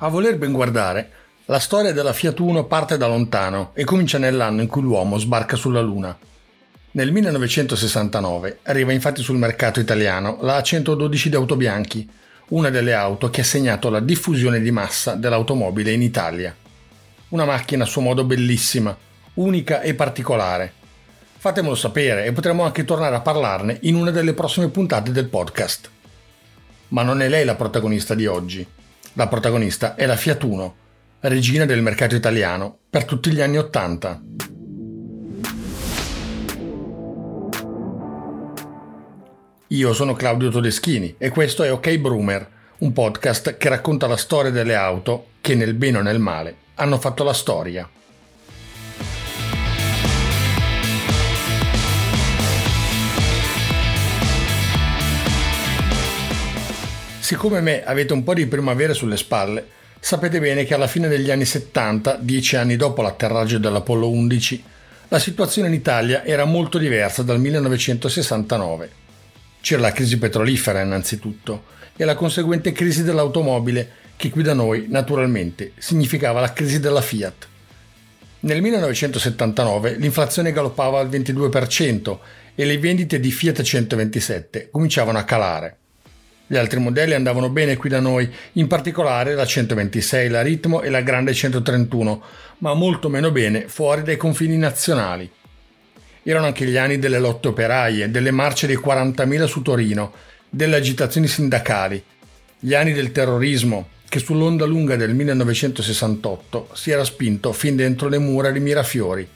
A 0.00 0.08
voler 0.08 0.36
ben 0.36 0.52
guardare, 0.52 1.10
la 1.46 1.58
storia 1.58 1.90
della 1.90 2.12
Fiat 2.12 2.38
Uno 2.40 2.64
parte 2.64 2.98
da 2.98 3.06
lontano 3.06 3.70
e 3.72 3.84
comincia 3.84 4.18
nell'anno 4.18 4.60
in 4.60 4.68
cui 4.68 4.82
l'uomo 4.82 5.16
sbarca 5.16 5.56
sulla 5.56 5.80
Luna. 5.80 6.14
Nel 6.90 7.10
1969 7.12 8.58
arriva 8.64 8.92
infatti 8.92 9.22
sul 9.22 9.38
mercato 9.38 9.80
italiano 9.80 10.36
la 10.42 10.58
A112 10.58 11.28
di 11.28 11.34
Autobianchi, 11.34 12.06
una 12.48 12.68
delle 12.68 12.92
auto 12.92 13.30
che 13.30 13.40
ha 13.40 13.44
segnato 13.44 13.88
la 13.88 14.00
diffusione 14.00 14.60
di 14.60 14.70
massa 14.70 15.14
dell'automobile 15.14 15.92
in 15.92 16.02
Italia. 16.02 16.54
Una 17.28 17.46
macchina 17.46 17.84
a 17.84 17.86
suo 17.86 18.02
modo 18.02 18.24
bellissima, 18.24 18.94
unica 19.34 19.80
e 19.80 19.94
particolare. 19.94 20.74
Fatemelo 21.38 21.74
sapere 21.74 22.26
e 22.26 22.32
potremo 22.32 22.64
anche 22.64 22.84
tornare 22.84 23.14
a 23.14 23.20
parlarne 23.20 23.78
in 23.82 23.94
una 23.94 24.10
delle 24.10 24.34
prossime 24.34 24.68
puntate 24.68 25.10
del 25.10 25.28
podcast. 25.28 25.88
Ma 26.88 27.02
non 27.02 27.22
è 27.22 27.30
lei 27.30 27.46
la 27.46 27.54
protagonista 27.54 28.14
di 28.14 28.26
oggi. 28.26 28.75
La 29.18 29.28
protagonista 29.28 29.94
è 29.94 30.04
la 30.04 30.14
Fiat 30.14 30.42
Uno, 30.42 30.74
regina 31.20 31.64
del 31.64 31.80
mercato 31.80 32.14
italiano 32.14 32.80
per 32.90 33.06
tutti 33.06 33.32
gli 33.32 33.40
anni 33.40 33.56
Ottanta. 33.56 34.20
Io 39.68 39.92
sono 39.94 40.12
Claudio 40.12 40.50
Todeschini 40.50 41.14
e 41.16 41.30
questo 41.30 41.62
è 41.62 41.72
Ok 41.72 41.96
Broomer, 41.96 42.46
un 42.80 42.92
podcast 42.92 43.56
che 43.56 43.70
racconta 43.70 44.06
la 44.06 44.18
storia 44.18 44.50
delle 44.50 44.74
auto 44.74 45.28
che 45.40 45.54
nel 45.54 45.72
bene 45.72 45.96
o 45.96 46.02
nel 46.02 46.18
male 46.18 46.56
hanno 46.74 46.98
fatto 46.98 47.24
la 47.24 47.32
storia. 47.32 47.88
Siccome 57.26 57.60
me 57.60 57.82
avete 57.82 58.12
un 58.12 58.22
po' 58.22 58.34
di 58.34 58.46
primavera 58.46 58.92
sulle 58.92 59.16
spalle, 59.16 59.66
sapete 59.98 60.38
bene 60.38 60.62
che 60.62 60.74
alla 60.74 60.86
fine 60.86 61.08
degli 61.08 61.28
anni 61.32 61.44
70, 61.44 62.18
dieci 62.20 62.54
anni 62.54 62.76
dopo 62.76 63.02
l'atterraggio 63.02 63.58
dell'Apollo 63.58 64.08
11, 64.08 64.62
la 65.08 65.18
situazione 65.18 65.66
in 65.66 65.74
Italia 65.74 66.24
era 66.24 66.44
molto 66.44 66.78
diversa 66.78 67.24
dal 67.24 67.40
1969. 67.40 68.90
C'era 69.60 69.80
la 69.80 69.90
crisi 69.90 70.18
petrolifera 70.18 70.82
innanzitutto 70.82 71.64
e 71.96 72.04
la 72.04 72.14
conseguente 72.14 72.70
crisi 72.70 73.02
dell'automobile 73.02 73.90
che 74.14 74.30
qui 74.30 74.44
da 74.44 74.54
noi, 74.54 74.86
naturalmente, 74.88 75.72
significava 75.78 76.38
la 76.38 76.52
crisi 76.52 76.78
della 76.78 77.00
Fiat. 77.00 77.48
Nel 78.38 78.62
1979 78.62 79.96
l'inflazione 79.96 80.52
galoppava 80.52 81.00
al 81.00 81.08
22% 81.08 82.18
e 82.54 82.64
le 82.64 82.78
vendite 82.78 83.18
di 83.18 83.32
Fiat 83.32 83.62
127 83.62 84.68
cominciavano 84.70 85.18
a 85.18 85.24
calare. 85.24 85.78
Gli 86.48 86.56
altri 86.56 86.78
modelli 86.78 87.14
andavano 87.14 87.48
bene 87.48 87.76
qui 87.76 87.88
da 87.88 87.98
noi, 87.98 88.32
in 88.52 88.68
particolare 88.68 89.34
la 89.34 89.44
126, 89.44 90.28
la 90.28 90.42
Ritmo 90.42 90.82
e 90.82 90.90
la 90.90 91.00
Grande 91.00 91.34
131, 91.34 92.22
ma 92.58 92.72
molto 92.74 93.08
meno 93.08 93.32
bene 93.32 93.66
fuori 93.66 94.02
dai 94.02 94.16
confini 94.16 94.56
nazionali. 94.56 95.28
Erano 96.22 96.46
anche 96.46 96.64
gli 96.64 96.76
anni 96.76 96.98
delle 97.00 97.18
lotte 97.18 97.48
operaie, 97.48 98.10
delle 98.10 98.30
marce 98.30 98.68
dei 98.68 98.78
40.000 98.78 99.44
su 99.46 99.62
Torino, 99.62 100.12
delle 100.48 100.76
agitazioni 100.76 101.26
sindacali, 101.26 102.02
gli 102.58 102.74
anni 102.74 102.92
del 102.92 103.10
terrorismo, 103.10 103.88
che 104.08 104.20
sull'onda 104.20 104.64
lunga 104.66 104.94
del 104.94 105.14
1968 105.14 106.70
si 106.74 106.92
era 106.92 107.02
spinto 107.02 107.52
fin 107.52 107.74
dentro 107.74 108.08
le 108.08 108.18
mura 108.18 108.50
di 108.50 108.60
Mirafiori. 108.60 109.28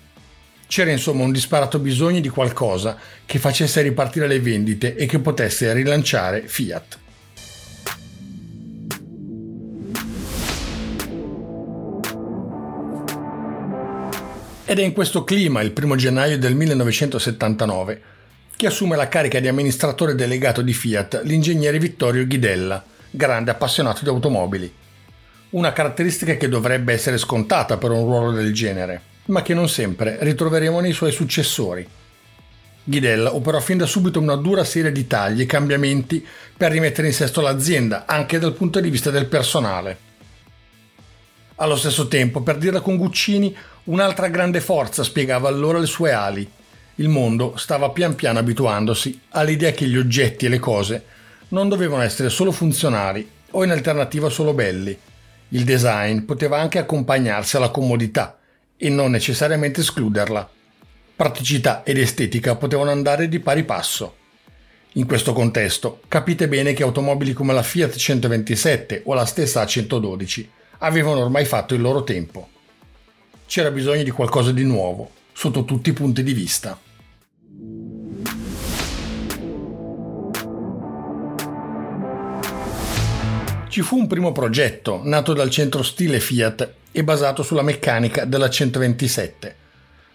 C'era 0.71 0.93
insomma 0.93 1.25
un 1.25 1.33
disparato 1.33 1.81
bisogno 1.81 2.21
di 2.21 2.29
qualcosa 2.29 2.97
che 3.27 3.41
facesse 3.41 3.83
ripartire 3.83 4.29
le 4.29 4.39
vendite 4.39 4.95
e 4.95 5.07
che 5.07 5.19
potesse 5.19 5.73
rilanciare 5.73 6.45
Fiat. 6.47 6.99
Ed 14.65 14.79
è 14.79 14.83
in 14.83 14.93
questo 14.93 15.25
clima, 15.25 15.61
il 15.61 15.73
primo 15.73 15.97
gennaio 15.97 16.39
del 16.39 16.55
1979, 16.55 18.03
che 18.57 18.69
assume 18.69 18.95
la 18.95 19.09
carica 19.09 19.41
di 19.41 19.49
amministratore 19.49 20.15
delegato 20.15 20.63
di 20.63 20.73
Fiat 20.73 21.23
l'ingegnere 21.25 21.81
Vittorio 21.81 22.25
Ghidella, 22.25 22.81
grande 23.11 23.51
appassionato 23.51 24.05
di 24.05 24.09
automobili. 24.09 24.73
Una 25.51 25.73
caratteristica 25.73 26.37
che 26.37 26.49
dovrebbe 26.49 26.93
essere 26.93 27.19
scontata 27.19 27.77
per 27.77 27.91
un 27.91 28.05
ruolo 28.05 28.31
del 28.31 28.55
genere, 28.55 29.09
ma 29.27 29.43
che 29.43 29.55
non 29.55 29.69
sempre 29.69 30.19
ritroveremo 30.21 30.81
nei 30.81 30.93
suoi 30.93 31.13
successori. 31.13 31.87
Ghidella 32.83 33.35
operò 33.35 33.61
fin 33.61 33.79
da 33.79 33.87
subito 33.87 34.19
una 34.19 34.37
dura 34.37 34.65
serie 34.65 34.91
di 34.91 35.07
tagli 35.07 35.43
e 35.43 35.47
cambiamenti 35.47 36.27
per 36.57 36.73
rimettere 36.73 37.07
in 37.07 37.13
sesto 37.13 37.41
l'azienda, 37.41 38.05
anche 38.07 38.39
dal 38.39 38.55
punto 38.55 38.81
di 38.81 38.91
vista 38.91 39.11
del 39.11 39.27
personale. 39.27 40.09
Allo 41.57 41.77
stesso 41.77 42.09
tempo, 42.09 42.41
per 42.41 42.57
dirla 42.57 42.81
con 42.81 42.97
Guccini, 42.97 43.55
un'altra 43.85 44.29
grande 44.29 44.61
forza 44.61 45.05
spiegava 45.05 45.49
allora 45.49 45.79
le 45.79 45.87
sue 45.87 46.13
ali. 46.13 46.51
Il 46.97 47.09
mondo 47.09 47.57
stava 47.57 47.91
pian 47.91 48.15
piano 48.15 48.39
abituandosi 48.39 49.21
all'idea 49.31 49.71
che 49.73 49.87
gli 49.87 49.97
oggetti 49.97 50.47
e 50.47 50.49
le 50.49 50.59
cose 50.59 51.05
non 51.49 51.69
dovevano 51.69 52.03
essere 52.03 52.31
solo 52.31 52.51
funzionali 52.51 53.29
o 53.51 53.63
in 53.63 53.71
alternativa 53.71 54.31
solo 54.31 54.55
belli. 54.55 54.99
Il 55.51 55.65
design 55.65 56.21
poteva 56.21 56.59
anche 56.59 56.79
accompagnarsi 56.79 57.57
alla 57.57 57.71
comodità 57.71 58.40
e 58.83 58.89
non 58.89 59.11
necessariamente 59.11 59.83
escluderla. 59.83 60.49
Praticità 61.15 61.83
ed 61.85 61.99
estetica 61.99 62.57
potevano 62.57 62.91
andare 62.91 63.29
di 63.29 63.39
pari 63.39 63.63
passo. 63.65 64.17
In 64.95 65.07
questo 65.07 65.35
contesto 65.35 66.01
capite 66.09 66.49
bene 66.49 66.73
che 66.73 66.83
automobili 66.83 67.35
come 67.35 67.53
la 67.53 67.63
Fiat 67.63 67.95
127 67.95 69.03
o 69.05 69.13
la 69.13 69.27
stessa 69.27 69.63
A112 69.63 70.47
avevano 70.79 71.21
ormai 71.21 71.45
fatto 71.45 71.75
il 71.75 71.83
loro 71.83 72.05
tempo. 72.05 72.49
C'era 73.47 73.71
bisogno 73.71 74.03
di 74.03 74.11
qualcosa 74.11 74.51
di 74.51 74.65
nuovo, 74.65 75.11
sotto 75.33 75.67
tutti 75.67 75.91
i 75.91 75.93
punti 75.93 76.23
di 76.23 76.33
vista. 76.33 76.81
Ci 83.69 83.83
fu 83.83 83.99
un 83.99 84.07
primo 84.07 84.33
progetto, 84.33 85.03
nato 85.05 85.35
dal 85.35 85.51
centro 85.51 85.83
stile 85.83 86.19
Fiat 86.19 86.79
e 86.93 87.05
basato 87.05 87.43
sulla 87.43 87.63
meccanica 87.63 88.25
della 88.25 88.51
127, 88.51 89.57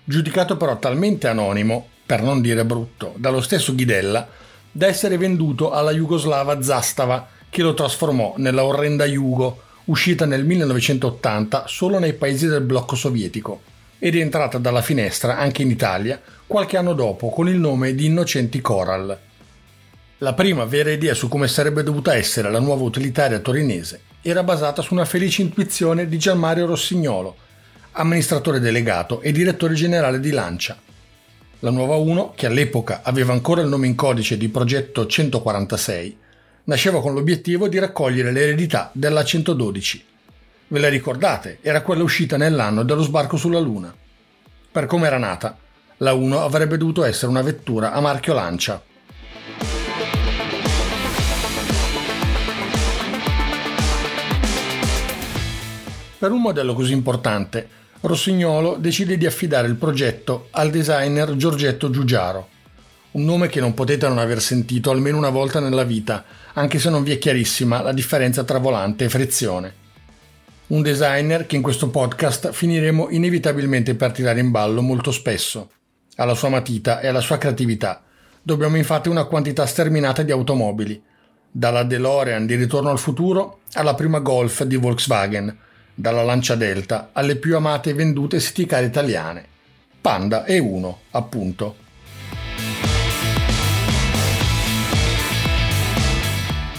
giudicato 0.03 0.57
però 0.57 0.77
talmente 0.77 1.27
anonimo, 1.27 1.87
per 2.05 2.21
non 2.21 2.41
dire 2.41 2.65
brutto, 2.65 3.13
dallo 3.17 3.41
stesso 3.41 3.73
Ghidella, 3.73 4.27
da 4.71 4.87
essere 4.87 5.17
venduto 5.17 5.71
alla 5.71 5.91
jugoslava 5.91 6.61
Zastava, 6.61 7.27
che 7.49 7.61
lo 7.61 7.73
trasformò 7.73 8.33
nella 8.37 8.65
orrenda 8.65 9.05
Jugo, 9.05 9.61
uscita 9.85 10.25
nel 10.25 10.43
1980 10.45 11.67
solo 11.67 11.99
nei 11.99 12.13
paesi 12.13 12.47
del 12.47 12.61
blocco 12.61 12.95
sovietico 12.95 13.61
ed 13.99 14.15
è 14.15 14.19
entrata 14.19 14.57
dalla 14.57 14.81
finestra 14.81 15.37
anche 15.37 15.61
in 15.61 15.69
Italia 15.69 16.19
qualche 16.45 16.77
anno 16.77 16.93
dopo 16.93 17.29
con 17.29 17.47
il 17.47 17.57
nome 17.57 17.95
di 17.95 18.05
Innocenti 18.05 18.61
Coral. 18.61 19.17
La 20.19 20.33
prima 20.33 20.65
vera 20.65 20.91
idea 20.91 21.13
su 21.13 21.27
come 21.27 21.47
sarebbe 21.47 21.83
dovuta 21.83 22.15
essere 22.15 22.49
la 22.49 22.59
nuova 22.59 22.83
utilitaria 22.83 23.39
torinese 23.39 24.01
era 24.27 24.41
basata 24.41 24.81
su 24.81 24.95
una 24.95 25.05
felice 25.05 25.43
intuizione 25.43 26.07
di 26.07 26.17
Gianmario 26.17 26.65
Rossignolo, 26.65 27.35
amministratore 27.91 28.59
delegato 28.59 29.21
e 29.21 29.31
direttore 29.31 29.75
generale 29.75 30.19
di 30.19 30.31
Lancia. 30.31 30.75
La 31.59 31.69
nuova 31.69 31.95
1, 31.97 32.33
che 32.35 32.47
all'epoca 32.47 33.01
aveva 33.03 33.33
ancora 33.33 33.61
il 33.61 33.67
nome 33.67 33.85
in 33.85 33.93
codice 33.93 34.35
di 34.35 34.49
progetto 34.49 35.05
146, 35.05 36.17
nasceva 36.63 37.01
con 37.01 37.13
l'obiettivo 37.13 37.67
di 37.67 37.77
raccogliere 37.77 38.31
l'eredità 38.31 38.89
della 38.93 39.23
112. 39.23 40.03
Ve 40.69 40.79
la 40.79 40.89
ricordate? 40.89 41.59
Era 41.61 41.83
quella 41.83 42.01
uscita 42.01 42.35
nell'anno 42.35 42.81
dello 42.81 43.03
sbarco 43.03 43.37
sulla 43.37 43.59
Luna. 43.59 43.93
Per 44.71 44.87
come 44.87 45.05
era 45.05 45.19
nata, 45.19 45.55
la 45.97 46.13
1 46.13 46.41
avrebbe 46.41 46.77
dovuto 46.77 47.03
essere 47.03 47.29
una 47.29 47.43
vettura 47.43 47.91
a 47.91 48.01
marchio 48.01 48.33
Lancia. 48.33 48.81
Per 56.25 56.33
un 56.33 56.41
modello 56.41 56.73
così 56.73 56.91
importante, 56.91 57.67
Rossignolo 58.01 58.77
decide 58.79 59.15
di 59.15 59.27
affidare 59.27 59.67
il 59.67 59.75
progetto 59.75 60.47
al 60.49 60.71
designer 60.71 61.35
Giorgetto 61.35 61.91
Giugiaro, 61.91 62.47
un 63.11 63.25
nome 63.25 63.47
che 63.47 63.59
non 63.59 63.75
potete 63.75 64.07
non 64.07 64.17
aver 64.17 64.41
sentito 64.41 64.89
almeno 64.89 65.17
una 65.17 65.29
volta 65.29 65.59
nella 65.59 65.83
vita, 65.83 66.25
anche 66.53 66.79
se 66.79 66.89
non 66.89 67.03
vi 67.03 67.11
è 67.11 67.19
chiarissima 67.19 67.83
la 67.83 67.93
differenza 67.93 68.43
tra 68.43 68.57
volante 68.57 69.05
e 69.05 69.09
frizione. 69.09 69.73
Un 70.69 70.81
designer 70.81 71.45
che 71.45 71.57
in 71.57 71.61
questo 71.61 71.89
podcast 71.89 72.51
finiremo 72.51 73.09
inevitabilmente 73.11 73.93
per 73.93 74.11
tirare 74.11 74.39
in 74.39 74.49
ballo 74.49 74.81
molto 74.81 75.11
spesso. 75.11 75.69
Alla 76.15 76.33
sua 76.33 76.49
matita 76.49 77.01
e 77.01 77.07
alla 77.07 77.21
sua 77.21 77.37
creatività 77.37 78.01
dobbiamo 78.41 78.77
infatti 78.77 79.09
una 79.09 79.25
quantità 79.25 79.67
sterminata 79.67 80.23
di 80.23 80.31
automobili, 80.31 80.99
dalla 81.51 81.83
DeLorean 81.83 82.47
di 82.47 82.55
Ritorno 82.55 82.89
al 82.89 82.97
futuro 82.97 83.59
alla 83.73 83.93
prima 83.93 84.17
Golf 84.17 84.63
di 84.63 84.75
Volkswagen, 84.75 85.59
dalla 85.95 86.23
Lancia 86.23 86.55
Delta 86.55 87.09
alle 87.13 87.37
più 87.37 87.55
amate 87.55 87.91
e 87.91 87.93
vendute 87.93 88.39
city 88.41 88.65
car 88.65 88.83
italiane. 88.83 89.47
Panda 90.01 90.43
e 90.43 90.59
Uno, 90.59 90.99
appunto. 91.11 91.77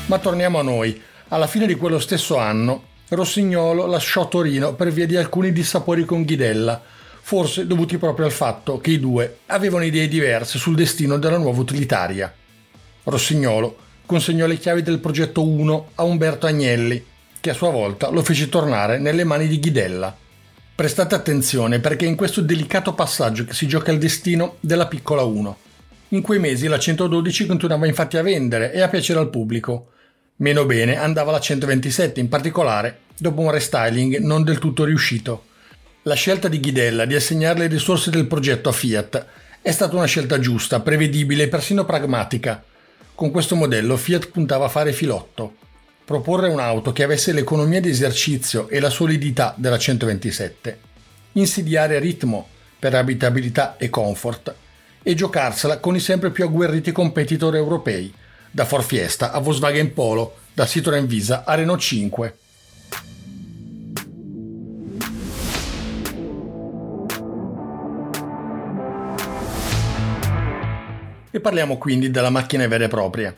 Ma 0.07 0.19
torniamo 0.19 0.61
a 0.61 0.63
noi. 0.63 1.03
Alla 1.29 1.49
fine 1.49 1.67
di 1.67 1.75
quello 1.75 1.99
stesso 1.99 2.37
anno, 2.37 2.85
Rossignolo 3.09 3.87
lasciò 3.87 4.29
Torino 4.29 4.75
per 4.75 4.93
via 4.93 5.07
di 5.07 5.17
alcuni 5.17 5.51
dissapori 5.51 6.05
con 6.05 6.23
Ghidella, 6.23 6.81
forse 7.21 7.67
dovuti 7.67 7.99
proprio 7.99 8.27
al 8.27 8.33
fatto 8.33 8.79
che 8.79 8.93
i 8.93 9.01
due 9.01 9.39
avevano 9.47 9.85
idee 9.85 10.07
diverse 10.07 10.59
sul 10.59 10.77
destino 10.77 11.19
della 11.19 11.39
nuova 11.39 11.61
utilitaria. 11.61 12.33
Rossignolo 13.03 13.77
consegnò 14.07 14.47
le 14.47 14.59
chiavi 14.59 14.83
del 14.83 15.01
progetto 15.01 15.45
1 15.45 15.91
a 15.97 16.05
Umberto 16.05 16.47
Agnelli, 16.47 17.05
che 17.47 17.53
a 17.53 17.55
sua 17.55 17.71
volta 17.71 18.11
lo 18.11 18.25
fece 18.25 18.49
tornare 18.49 18.99
nelle 18.99 19.23
mani 19.23 19.47
di 19.47 19.61
Ghidella. 19.61 20.17
Prestate 20.75 21.15
attenzione 21.15 21.79
perché 21.79 22.05
è 22.05 22.09
in 22.09 22.17
questo 22.17 22.41
delicato 22.41 22.93
passaggio 22.93 23.45
che 23.45 23.55
si 23.55 23.69
gioca 23.69 23.93
il 23.93 24.01
destino 24.01 24.57
della 24.59 24.89
piccola 24.89 25.23
1. 25.23 25.57
In 26.09 26.23
quei 26.23 26.41
mesi 26.41 26.67
la 26.67 26.81
112 26.81 27.47
continuava 27.47 27.87
infatti 27.87 28.17
a 28.17 28.23
vendere 28.23 28.73
e 28.73 28.81
a 28.81 28.89
piacere 28.89 29.21
al 29.21 29.31
pubblico. 29.31 29.93
Meno 30.39 30.65
bene 30.65 30.97
andava 30.97 31.31
la 31.31 31.39
127, 31.39 32.19
in 32.19 32.29
particolare 32.29 33.03
dopo 33.17 33.43
un 33.43 33.53
restyling 33.53 34.19
non 34.19 34.43
del 34.43 34.59
tutto 34.59 34.83
riuscito. 34.83 35.45
La 36.03 36.15
scelta 36.15 36.49
di 36.49 36.59
Ghidella 36.59 37.05
di 37.05 37.15
assegnare 37.15 37.61
le 37.61 37.67
risorse 37.69 38.11
del 38.11 38.27
progetto 38.27 38.71
a 38.71 38.73
Fiat 38.73 39.27
è 39.63 39.71
stata 39.71 39.95
una 39.95 40.07
scelta 40.07 40.41
giusta, 40.41 40.81
prevedibile 40.81 41.45
e 41.45 41.49
persino 41.49 41.85
pragmatica. 41.85 42.61
Con 43.15 43.31
questo 43.31 43.55
modello 43.55 43.97
Fiat 43.97 44.31
puntava 44.31 44.65
a 44.65 44.69
fare 44.69 44.93
filotto. 44.93 45.59
Proporre 46.07 46.47
un'auto 46.47 46.93
che 46.93 47.03
avesse 47.03 47.33
l'economia 47.33 47.81
di 47.81 47.89
esercizio 47.89 48.69
e 48.69 48.79
la 48.79 48.91
solidità 48.91 49.53
della 49.57 49.77
127. 49.77 50.79
Insidiare 51.33 51.99
ritmo 51.99 52.47
per 52.79 52.95
abitabilità 52.95 53.77
e 53.77 53.91
comfort. 53.91 54.55
E 55.03 55.15
giocarsela 55.15 55.81
con 55.81 55.97
i 55.97 55.99
sempre 55.99 56.31
più 56.31 56.45
agguerriti 56.45 56.93
competitor 56.93 57.57
europei, 57.57 58.15
da 58.53 58.65
Ford 58.65 58.85
Fiesta 58.85 59.33
a 59.33 59.41
Volkswagen 59.41 59.93
Polo, 59.93 60.37
da 60.55 60.63
Citroën 60.63 61.07
Visa 61.07 61.43
a 61.45 61.57
Renault 61.57 61.81
5. 61.81 62.37
E 71.33 71.41
parliamo 71.41 71.79
quindi 71.79 72.13
della 72.13 72.31
macchina 72.31 72.65
vera 72.69 72.85
e 72.85 72.89
propria. 72.89 73.37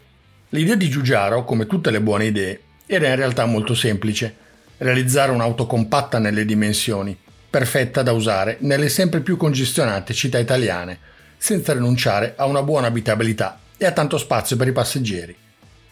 L'idea 0.51 0.77
di 0.77 0.89
Giugiaro, 0.89 1.45
come 1.45 1.67
tutte 1.67 1.91
le 1.91 2.01
buone 2.01 2.25
idee, 2.25 2.61
era 2.87 3.09
in 3.09 3.17
realtà 3.17 3.45
molto 3.45 3.75
semplice. 3.75 4.35
Realizzare 4.79 5.31
un'auto 5.31 5.67
compatta 5.67 6.19
nelle 6.19 6.47
dimensioni, 6.47 7.15
perfetta 7.51 8.03
da 8.03 8.13
usare 8.13 8.57
nelle 8.61 8.89
sempre 8.89 9.21
più 9.21 9.37
congestionate 9.37 10.15
città 10.15 10.39
italiane, 10.39 10.99
senza 11.37 11.75
rinunciare 11.75 12.33
a 12.37 12.47
una 12.47 12.63
buona 12.63 12.87
abitabilità 12.87 13.59
e 13.77 13.85
a 13.85 13.93
tanto 13.93 14.17
spazio 14.17 14.57
per 14.57 14.69
i 14.69 14.73
passeggeri. 14.73 15.37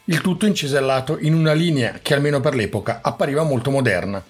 Il 0.05 0.23
tutto 0.23 0.47
incisellato 0.47 1.19
in 1.21 1.35
una 1.35 1.53
linea 1.53 1.99
che 2.01 2.15
almeno 2.15 2.41
per 2.41 2.55
l'epoca 2.55 3.01
appariva 3.03 3.43
molto 3.43 3.71
moderna. 3.71 4.25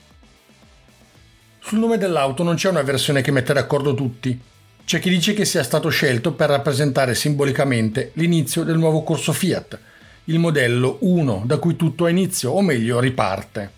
Sul 1.61 1.79
nome 1.79 1.99
dell'auto 1.99 2.43
non 2.43 2.56
c'è 2.56 2.69
una 2.69 2.82
versione 2.82 3.22
che 3.22 3.31
mette 3.31 3.52
d'accordo 3.52 3.94
tutti, 3.94 4.40
c'è 4.84 4.99
chi 4.99 5.08
dice 5.08 5.34
che 5.34 5.44
sia 5.44 5.62
stato 5.62 5.88
scelto 5.88 6.32
per 6.32 6.49
rappresentare 6.49 7.14
simbolicamente 7.14 8.11
l'inizio 8.14 8.64
del 8.64 8.79
nuovo 8.79 9.05
corso 9.05 9.32
Fiat, 9.32 9.79
il 10.28 10.38
modello 10.40 10.99
1 11.02 11.43
da 11.44 11.58
cui 11.58 11.76
tutto 11.76 12.05
ha 12.05 12.11
inizio, 12.11 12.50
o 12.50 12.61
meglio 12.61 12.99
riparte. 12.99 13.70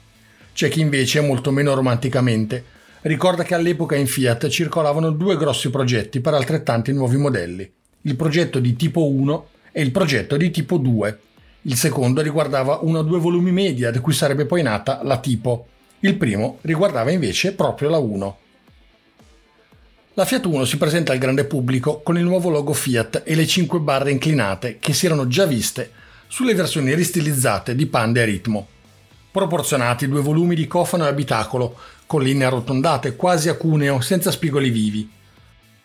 C'è 0.54 0.68
chi 0.68 0.80
invece, 0.80 1.20
molto 1.20 1.50
meno 1.50 1.74
romanticamente, 1.74 2.64
ricorda 3.02 3.42
che 3.42 3.54
all'epoca 3.54 3.96
in 3.96 4.06
Fiat 4.06 4.48
circolavano 4.48 5.10
due 5.10 5.36
grossi 5.36 5.68
progetti 5.70 6.20
per 6.20 6.34
altrettanti 6.34 6.92
nuovi 6.92 7.16
modelli, 7.16 7.70
il 8.02 8.16
progetto 8.16 8.60
di 8.60 8.76
tipo 8.76 9.06
1 9.06 9.48
e 9.72 9.82
il 9.82 9.90
progetto 9.90 10.36
di 10.36 10.50
tipo 10.50 10.78
2. 10.78 11.18
Il 11.62 11.76
secondo 11.76 12.22
riguardava 12.22 12.78
una 12.82 13.00
o 13.00 13.02
due 13.02 13.18
volumi 13.18 13.52
media 13.52 13.90
da 13.90 14.00
cui 14.00 14.14
sarebbe 14.14 14.46
poi 14.46 14.62
nata 14.62 15.00
la 15.02 15.18
tipo. 15.18 15.66
Il 16.00 16.16
primo 16.16 16.58
riguardava 16.62 17.10
invece 17.10 17.52
proprio 17.52 17.90
la 17.90 17.98
1. 17.98 18.38
La 20.14 20.24
Fiat 20.24 20.46
Uno 20.46 20.64
si 20.64 20.78
presenta 20.78 21.12
al 21.12 21.18
grande 21.18 21.44
pubblico 21.44 22.00
con 22.00 22.16
il 22.16 22.24
nuovo 22.24 22.48
logo 22.48 22.72
Fiat 22.72 23.22
e 23.24 23.34
le 23.34 23.46
5 23.46 23.78
barre 23.80 24.10
inclinate 24.10 24.78
che 24.80 24.94
si 24.94 25.04
erano 25.04 25.28
già 25.28 25.44
viste 25.44 26.06
sulle 26.28 26.54
versioni 26.54 26.94
ristilizzate 26.94 27.74
di 27.74 27.86
Panda 27.86 28.20
e 28.20 28.24
Ritmo. 28.24 28.68
Proporzionati 29.30 30.06
due 30.06 30.20
volumi 30.20 30.54
di 30.54 30.68
cofano 30.68 31.04
e 31.04 31.08
abitacolo, 31.08 31.76
con 32.06 32.22
linee 32.22 32.46
arrotondate 32.46 33.16
quasi 33.16 33.48
a 33.48 33.54
cuneo 33.54 34.00
senza 34.00 34.30
spigoli 34.30 34.70
vivi. 34.70 35.10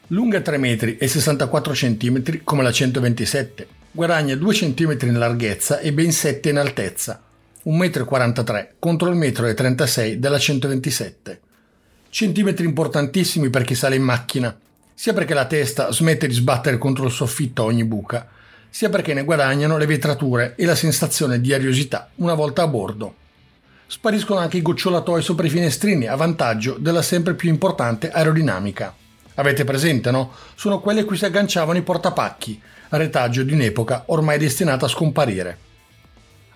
Lunga 0.08 0.42
3 0.42 0.58
m 0.58 0.66
e 1.00 1.08
64 1.08 1.74
cm 1.74 2.42
come 2.44 2.62
la 2.62 2.72
127, 2.72 3.68
guadagna 3.92 4.36
2 4.36 4.54
cm 4.54 4.98
in 5.02 5.18
larghezza 5.18 5.80
e 5.80 5.92
ben 5.92 6.12
7 6.12 6.50
in 6.50 6.58
altezza, 6.58 7.22
1,43 7.66 8.54
m 8.54 8.68
contro 8.78 9.10
il 9.10 9.18
1,36 9.18 10.12
m 10.12 10.20
della 10.20 10.38
127 10.38 11.40
centimetri 12.14 12.64
importantissimi 12.64 13.50
per 13.50 13.64
chi 13.64 13.74
sale 13.74 13.96
in 13.96 14.04
macchina, 14.04 14.56
sia 14.94 15.14
perché 15.14 15.34
la 15.34 15.48
testa 15.48 15.92
smette 15.92 16.28
di 16.28 16.34
sbattere 16.36 16.78
contro 16.78 17.06
il 17.06 17.12
soffitto 17.12 17.64
a 17.64 17.66
ogni 17.66 17.86
buca, 17.86 18.30
sia 18.74 18.90
perché 18.90 19.14
ne 19.14 19.24
guadagnano 19.24 19.78
le 19.78 19.86
vetrature 19.86 20.56
e 20.58 20.66
la 20.66 20.74
sensazione 20.74 21.40
di 21.40 21.54
ariosità 21.54 22.10
una 22.16 22.34
volta 22.34 22.64
a 22.64 22.68
bordo. 22.68 23.14
Spariscono 23.86 24.40
anche 24.40 24.58
i 24.58 24.64
gocciolatoi 24.64 25.22
sopra 25.22 25.46
i 25.46 25.52
finestrini 25.52 26.08
a 26.08 26.16
vantaggio 26.16 26.78
della 26.80 27.04
sempre 27.04 27.36
più 27.36 27.50
importante 27.50 28.10
aerodinamica. 28.10 28.92
Avete 29.36 29.64
presente, 29.64 30.10
no? 30.10 30.32
Sono 30.56 30.80
quelle 30.80 31.02
a 31.02 31.06
cui 31.06 31.18
si 31.18 31.26
agganciavano 31.26 31.78
i 31.78 31.84
portapacchi, 31.84 32.60
retaggio 32.90 33.44
di 33.44 33.54
un'epoca 33.54 34.06
ormai 34.08 34.40
destinata 34.40 34.88
a 34.88 34.90
scomparire 34.90 35.58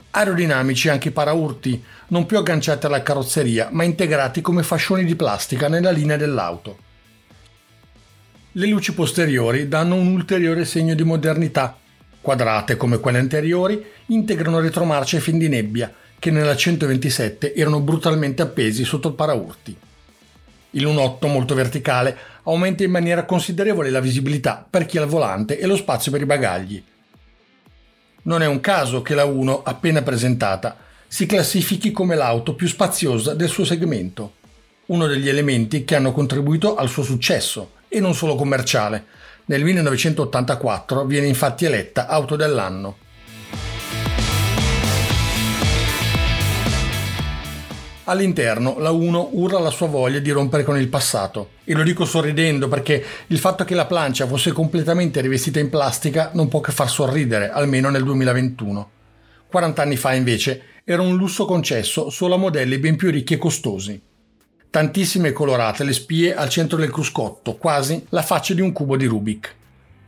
aerodinamici 0.09 0.89
anche 0.89 1.09
i 1.09 1.11
paraurti, 1.11 1.83
non 2.07 2.25
più 2.25 2.39
agganciati 2.39 2.87
alla 2.87 3.03
carrozzeria, 3.03 3.69
ma 3.71 3.83
integrati 3.83 4.41
come 4.41 4.63
fascioni 4.63 5.05
di 5.05 5.15
plastica 5.15 5.67
nella 5.67 5.91
linea 5.91 6.17
dell'auto. 6.17 6.77
Le 8.53 8.65
luci 8.65 8.95
posteriori 8.95 9.67
danno 9.67 9.93
un 9.93 10.07
ulteriore 10.07 10.65
segno 10.65 10.95
di 10.95 11.03
modernità. 11.03 11.77
Quadrate 12.27 12.75
come 12.75 12.99
quelle 12.99 13.19
anteriori, 13.19 13.81
integrano 14.07 14.59
retromarce 14.59 15.21
fin 15.21 15.37
di 15.37 15.47
nebbia, 15.47 15.89
che 16.19 16.29
nella 16.29 16.57
127 16.57 17.53
erano 17.53 17.79
brutalmente 17.79 18.41
appesi 18.41 18.83
sotto 18.83 19.07
il 19.07 19.13
paraurti. 19.13 19.73
Il 20.71 20.81
lunotto, 20.81 21.27
molto 21.27 21.55
verticale, 21.55 22.17
aumenta 22.43 22.83
in 22.83 22.91
maniera 22.91 23.23
considerevole 23.23 23.89
la 23.89 24.01
visibilità 24.01 24.67
per 24.69 24.85
chi 24.85 24.97
è 24.97 24.99
al 24.99 25.07
volante 25.07 25.57
e 25.57 25.65
lo 25.67 25.77
spazio 25.77 26.11
per 26.11 26.19
i 26.19 26.25
bagagli, 26.25 26.83
non 28.23 28.41
è 28.41 28.45
un 28.45 28.59
caso 28.59 29.01
che 29.01 29.15
la 29.15 29.23
1, 29.23 29.63
appena 29.63 30.01
presentata, 30.01 30.75
si 31.07 31.25
classifichi 31.25 31.93
come 31.93 32.17
l'auto 32.17 32.55
più 32.55 32.67
spaziosa 32.67 33.35
del 33.35 33.47
suo 33.47 33.63
segmento, 33.63 34.33
uno 34.87 35.07
degli 35.07 35.29
elementi 35.29 35.85
che 35.85 35.95
hanno 35.95 36.11
contribuito 36.11 36.75
al 36.75 36.89
suo 36.89 37.03
successo, 37.03 37.71
e 37.87 38.01
non 38.01 38.13
solo 38.13 38.35
commerciale. 38.35 39.15
Nel 39.49 39.63
1984 39.63 41.05
viene 41.05 41.27
infatti 41.27 41.63
eletta 41.63 42.07
auto 42.07 42.35
dell'anno. 42.35 42.97
All'interno 48.03 48.77
la 48.79 48.91
1 48.91 49.29
urla 49.31 49.59
la 49.59 49.69
sua 49.69 49.87
voglia 49.87 50.19
di 50.19 50.31
rompere 50.31 50.65
con 50.65 50.77
il 50.77 50.89
passato. 50.89 51.51
E 51.63 51.73
lo 51.73 51.83
dico 51.83 52.03
sorridendo 52.03 52.67
perché 52.67 53.01
il 53.27 53.37
fatto 53.37 53.63
che 53.63 53.73
la 53.73 53.85
plancia 53.85 54.27
fosse 54.27 54.51
completamente 54.51 55.21
rivestita 55.21 55.61
in 55.61 55.69
plastica 55.69 56.31
non 56.33 56.49
può 56.49 56.59
che 56.59 56.73
far 56.73 56.89
sorridere, 56.89 57.49
almeno 57.49 57.89
nel 57.89 58.03
2021. 58.03 58.89
40 59.47 59.81
anni 59.81 59.95
fa 59.95 60.13
invece 60.13 60.61
era 60.83 61.01
un 61.01 61.15
lusso 61.15 61.45
concesso 61.45 62.09
solo 62.09 62.35
a 62.35 62.37
modelli 62.37 62.79
ben 62.79 62.97
più 62.97 63.09
ricchi 63.11 63.35
e 63.35 63.37
costosi. 63.37 64.01
Tantissime 64.69 65.31
colorate 65.31 65.83
le 65.83 65.93
spie 65.93 66.35
al 66.35 66.49
centro 66.49 66.77
del 66.77 66.91
cruscotto, 66.91 67.55
quasi 67.55 68.05
la 68.09 68.21
faccia 68.21 68.53
di 68.53 68.61
un 68.61 68.71
cubo 68.71 68.97
di 68.97 69.05
Rubik. 69.05 69.55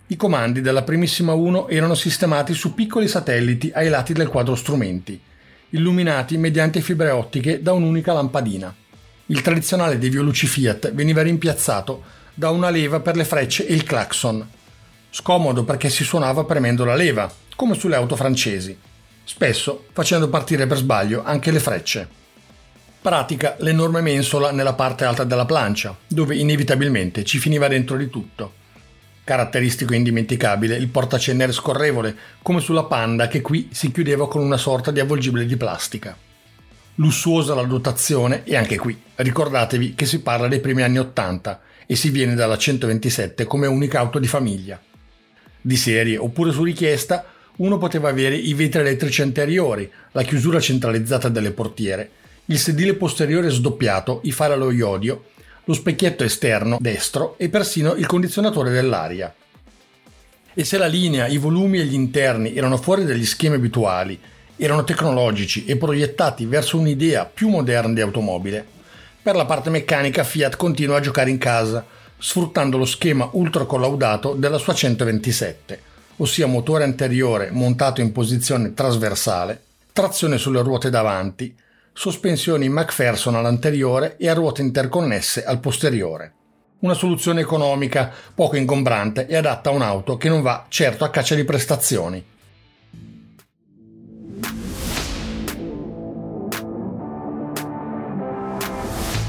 I 0.07 0.15
comandi 0.15 0.61
della 0.61 0.83
primissima 0.83 1.33
1 1.33 1.67
erano 1.69 1.95
sistemati 1.95 2.53
su 2.53 2.73
piccoli 2.73 3.07
satelliti 3.07 3.71
ai 3.73 3.89
lati 3.89 4.13
del 4.13 4.27
quadro 4.27 4.55
strumenti 4.55 5.21
illuminati 5.71 6.37
mediante 6.37 6.81
fibre 6.81 7.11
ottiche 7.11 7.61
da 7.61 7.73
un'unica 7.73 8.13
lampadina. 8.13 8.73
Il 9.27 9.41
tradizionale 9.41 9.99
devioluci 9.99 10.47
Fiat 10.47 10.93
veniva 10.93 11.21
rimpiazzato 11.21 12.03
da 12.33 12.49
una 12.49 12.69
leva 12.69 12.99
per 13.01 13.15
le 13.15 13.25
frecce 13.25 13.67
e 13.67 13.73
il 13.73 13.83
clacson. 13.83 14.47
Scomodo 15.11 15.63
perché 15.63 15.89
si 15.89 16.03
suonava 16.03 16.43
premendo 16.45 16.85
la 16.85 16.95
leva, 16.95 17.31
come 17.55 17.75
sulle 17.75 17.95
auto 17.95 18.15
francesi, 18.15 18.75
spesso 19.23 19.85
facendo 19.91 20.29
partire 20.29 20.65
per 20.65 20.77
sbaglio 20.77 21.23
anche 21.23 21.51
le 21.51 21.59
frecce. 21.59 22.07
Pratica 23.01 23.55
l'enorme 23.59 24.01
mensola 24.01 24.51
nella 24.51 24.73
parte 24.73 25.05
alta 25.05 25.23
della 25.23 25.45
plancia, 25.45 25.97
dove 26.05 26.35
inevitabilmente 26.35 27.23
ci 27.23 27.39
finiva 27.39 27.69
dentro 27.69 27.95
di 27.95 28.09
tutto. 28.09 28.55
Caratteristico 29.23 29.93
indimenticabile 29.93 30.75
il 30.75 30.89
portacennere 30.89 31.53
scorrevole, 31.53 32.13
come 32.41 32.59
sulla 32.59 32.83
Panda 32.83 33.29
che 33.29 33.39
qui 33.39 33.69
si 33.71 33.93
chiudeva 33.93 34.27
con 34.27 34.41
una 34.41 34.57
sorta 34.57 34.91
di 34.91 34.99
avvolgibile 34.99 35.45
di 35.45 35.55
plastica. 35.55 36.17
Lussuosa 36.95 37.55
la 37.55 37.63
dotazione 37.63 38.43
e 38.43 38.57
anche 38.57 38.77
qui 38.77 39.01
ricordatevi 39.15 39.95
che 39.95 40.05
si 40.05 40.19
parla 40.19 40.49
dei 40.49 40.59
primi 40.59 40.81
anni 40.81 40.99
80 40.99 41.61
e 41.85 41.95
si 41.95 42.09
viene 42.09 42.35
dalla 42.35 42.57
127 42.57 43.45
come 43.45 43.67
unica 43.67 43.99
auto 43.99 44.19
di 44.19 44.27
famiglia. 44.27 44.77
Di 45.61 45.77
serie 45.77 46.17
oppure 46.17 46.51
su 46.51 46.63
richiesta 46.63 47.25
uno 47.57 47.77
poteva 47.77 48.09
avere 48.09 48.35
i 48.35 48.53
vetri 48.53 48.81
elettrici 48.81 49.21
anteriori, 49.21 49.89
la 50.11 50.23
chiusura 50.23 50.59
centralizzata 50.59 51.29
delle 51.29 51.51
portiere, 51.51 52.11
il 52.49 52.57
sedile 52.57 52.95
posteriore 52.95 53.49
sdoppiato, 53.49 54.21
i 54.23 54.31
fari 54.31 54.53
allo 54.53 54.71
iodio, 54.71 55.25
lo 55.65 55.73
specchietto 55.73 56.23
esterno 56.23 56.77
destro 56.79 57.35
e 57.37 57.47
persino 57.47 57.93
il 57.93 58.07
condizionatore 58.07 58.71
dell'aria. 58.71 59.33
E 60.53 60.63
se 60.63 60.79
la 60.79 60.87
linea, 60.87 61.27
i 61.27 61.37
volumi 61.37 61.79
e 61.79 61.85
gli 61.85 61.93
interni 61.93 62.55
erano 62.55 62.77
fuori 62.77 63.05
dagli 63.05 63.25
schemi 63.25 63.55
abituali, 63.55 64.19
erano 64.55 64.83
tecnologici 64.83 65.65
e 65.65 65.77
proiettati 65.77 66.45
verso 66.47 66.79
un'idea 66.79 67.25
più 67.25 67.49
moderna 67.49 67.93
di 67.93 68.01
automobile, 68.01 68.65
per 69.21 69.35
la 69.35 69.45
parte 69.45 69.69
meccanica 69.69 70.23
Fiat 70.23 70.55
continua 70.55 70.97
a 70.97 71.01
giocare 71.01 71.29
in 71.29 71.37
casa, 71.37 71.85
sfruttando 72.17 72.77
lo 72.77 72.85
schema 72.85 73.29
ultra 73.33 73.65
collaudato 73.65 74.33
della 74.33 74.57
sua 74.57 74.73
127, 74.73 75.81
ossia 76.17 76.47
motore 76.47 76.83
anteriore 76.83 77.51
montato 77.51 78.01
in 78.01 78.11
posizione 78.11 78.73
trasversale, 78.73 79.61
trazione 79.93 80.39
sulle 80.39 80.63
ruote 80.63 80.89
davanti, 80.89 81.55
sospensioni 81.93 82.69
McPherson 82.69 83.35
all'anteriore 83.35 84.15
e 84.17 84.29
a 84.29 84.33
ruote 84.33 84.61
interconnesse 84.61 85.43
al 85.43 85.59
posteriore. 85.59 86.33
Una 86.79 86.93
soluzione 86.93 87.41
economica, 87.41 88.11
poco 88.33 88.55
ingombrante 88.55 89.27
e 89.27 89.35
adatta 89.35 89.69
a 89.69 89.73
un'auto 89.73 90.17
che 90.17 90.29
non 90.29 90.41
va 90.41 90.65
certo 90.69 91.03
a 91.03 91.09
caccia 91.09 91.35
di 91.35 91.43
prestazioni. 91.43 92.25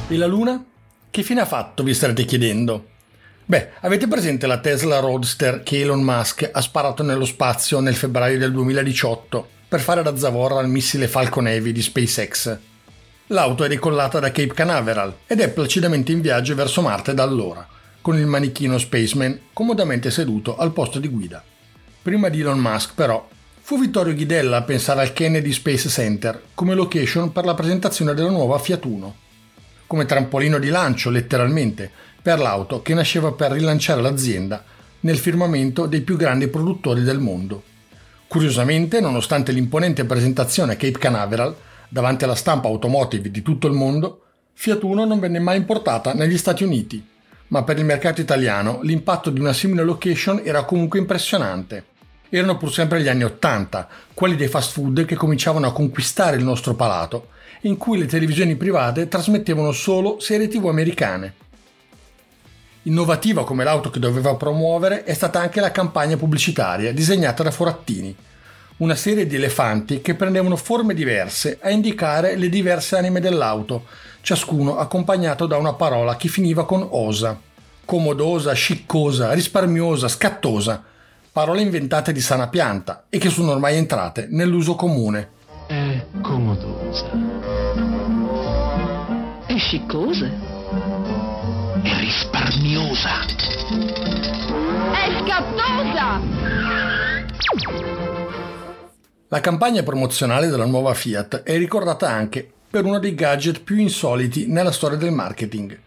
E 0.09 0.17
la 0.17 0.27
Luna? 0.27 0.65
Che 1.11 1.23
fine 1.23 1.41
ha 1.41 1.47
fatto, 1.47 1.83
vi 1.83 1.95
starete 1.95 2.25
chiedendo? 2.25 2.87
Beh, 3.47 3.71
avete 3.81 4.07
presente 4.07 4.47
la 4.47 4.61
Tesla 4.61 5.01
Roadster 5.01 5.65
che 5.65 5.81
Elon 5.81 6.03
Musk 6.03 6.49
ha 6.53 6.61
sparato 6.61 7.03
nello 7.03 7.25
spazio 7.25 7.81
nel 7.81 7.97
febbraio 7.97 8.39
del 8.39 8.53
2018 8.53 9.59
per 9.71 9.79
fare 9.79 10.03
da 10.03 10.17
zavorra 10.17 10.59
al 10.59 10.69
missile 10.69 11.07
Falcon 11.07 11.47
Heavy 11.47 11.71
di 11.71 11.81
SpaceX? 11.81 12.59
L'auto 13.29 13.63
è 13.63 13.69
decollata 13.69 14.19
da 14.19 14.33
Cape 14.33 14.53
Canaveral 14.53 15.19
ed 15.29 15.39
è 15.39 15.49
placidamente 15.49 16.11
in 16.11 16.21
viaggio 16.21 16.57
verso 16.57 16.83
Marte 16.83 17.15
da 17.15 17.23
allora, 17.23 17.65
con 18.01 18.19
il 18.19 18.27
manichino 18.27 18.79
Spaceman 18.79 19.43
comodamente 19.53 20.11
seduto 20.11 20.57
al 20.57 20.73
posto 20.73 20.99
di 20.99 21.07
guida. 21.07 21.41
Prima 22.03 22.29
di 22.29 22.41
Elon 22.41 22.59
Musk, 22.59 22.95
però, 22.97 23.25
fu 23.61 23.79
Vittorio 23.79 24.13
Ghidella 24.13 24.57
a 24.57 24.63
pensare 24.63 25.03
al 25.03 25.13
Kennedy 25.13 25.53
Space 25.53 25.89
Center 25.89 26.43
come 26.53 26.75
location 26.75 27.31
per 27.31 27.45
la 27.45 27.55
presentazione 27.55 28.13
della 28.13 28.31
nuova 28.31 28.59
Fiat 28.59 28.85
Uno, 28.87 29.15
come 29.87 30.05
trampolino 30.05 30.59
di 30.59 30.69
lancio 30.69 31.11
letteralmente 31.11 31.89
per 32.21 32.41
l'auto 32.41 32.83
che 32.83 32.95
nasceva 32.95 33.31
per 33.31 33.53
rilanciare 33.53 34.03
l'azienda 34.03 34.65
nel 35.03 35.17
firmamento 35.17 35.87
dei 35.87 36.01
più 36.01 36.17
grandi 36.17 36.49
produttori 36.49 37.05
del 37.05 37.21
mondo. 37.21 37.63
Curiosamente, 38.31 39.01
nonostante 39.01 39.51
l'imponente 39.51 40.05
presentazione 40.05 40.75
a 40.75 40.77
Cape 40.77 41.01
Canaveral, 41.01 41.53
davanti 41.89 42.23
alla 42.23 42.37
stampa 42.37 42.69
automotive 42.69 43.29
di 43.29 43.43
tutto 43.43 43.67
il 43.67 43.73
mondo, 43.73 44.23
Fiat 44.53 44.85
Uno 44.85 45.05
non 45.05 45.19
venne 45.19 45.41
mai 45.41 45.57
importata 45.57 46.15
negli 46.15 46.39
Stati 46.39 46.63
Uniti, 46.63 47.05
ma 47.49 47.65
per 47.65 47.79
il 47.79 47.85
mercato 47.85 48.21
italiano 48.21 48.83
l'impatto 48.83 49.31
di 49.31 49.41
una 49.41 49.53
simile 49.53 49.83
location 49.83 50.43
era 50.45 50.63
comunque 50.63 51.01
impressionante. 51.01 51.87
Erano 52.29 52.57
pur 52.57 52.73
sempre 52.73 53.03
gli 53.03 53.09
anni 53.09 53.25
Ottanta, 53.25 53.89
quelli 54.15 54.37
dei 54.37 54.47
fast 54.47 54.75
food 54.75 55.07
che 55.07 55.17
cominciavano 55.17 55.67
a 55.67 55.73
conquistare 55.73 56.37
il 56.37 56.45
nostro 56.45 56.77
palato, 56.77 57.31
in 57.63 57.77
cui 57.77 57.99
le 57.99 58.07
televisioni 58.07 58.55
private 58.55 59.09
trasmettevano 59.09 59.73
solo 59.73 60.21
serie 60.21 60.47
tv 60.47 60.69
americane. 60.69 61.35
Innovativa 62.85 63.45
come 63.45 63.63
l'auto 63.63 63.91
che 63.91 63.99
doveva 63.99 64.37
promuovere 64.37 65.05
è 65.05 65.13
stata 65.13 65.39
anche 65.39 65.61
la 65.61 65.71
campagna 65.71 66.17
pubblicitaria 66.17 66.95
disegnata 66.95 67.43
da 67.43 67.51
Forattini, 67.51 68.17
una 68.79 68.95
serie 68.95 69.27
di 69.27 69.37
elefanti 69.37 70.01
che 70.01 70.15
prendevano 70.15 70.57
forme 70.57 70.95
diverse 70.95 71.59
a 71.61 71.69
indicare 71.69 72.37
le 72.37 72.49
diverse 72.49 72.97
anime 72.97 73.21
dell'auto, 73.21 73.85
ciascuno 74.23 74.79
accompagnato 74.79 75.45
da 75.47 75.59
una 75.59 75.75
parola 75.75 76.17
che 76.17 76.29
finiva 76.29 76.65
con 76.65 76.87
osa. 76.91 77.39
Comodosa, 77.85 78.55
sciccosa, 78.55 79.35
risparmiosa, 79.35 80.09
scattosa. 80.09 80.83
Parole 81.33 81.61
inventate 81.61 82.13
di 82.13 82.21
sana 82.21 82.49
pianta 82.49 83.05
e 83.11 83.19
che 83.19 83.29
sono 83.29 83.51
ormai 83.51 83.77
entrate 83.77 84.27
nell'uso 84.31 84.75
comune. 84.75 85.33
È 85.67 86.03
comodosa. 86.23 87.11
È 89.47 89.59
sciccosa. 89.59 90.50
È 92.51 92.53
risparmiosa. 92.53 93.25
È 94.93 95.23
scattosa. 95.23 96.21
La 99.29 99.41
campagna 99.41 99.85
promozionale 99.85 100.49
della 100.49 100.65
nuova 100.65 100.93
Fiat 100.93 101.45
è 101.45 101.57
ricordata 101.57 102.11
anche 102.11 102.51
per 102.69 102.85
uno 102.85 102.99
dei 102.99 103.15
gadget 103.15 103.63
più 103.63 103.77
insoliti 103.77 104.49
nella 104.49 104.73
storia 104.73 104.99
del 104.99 105.13
marketing. 105.13 105.79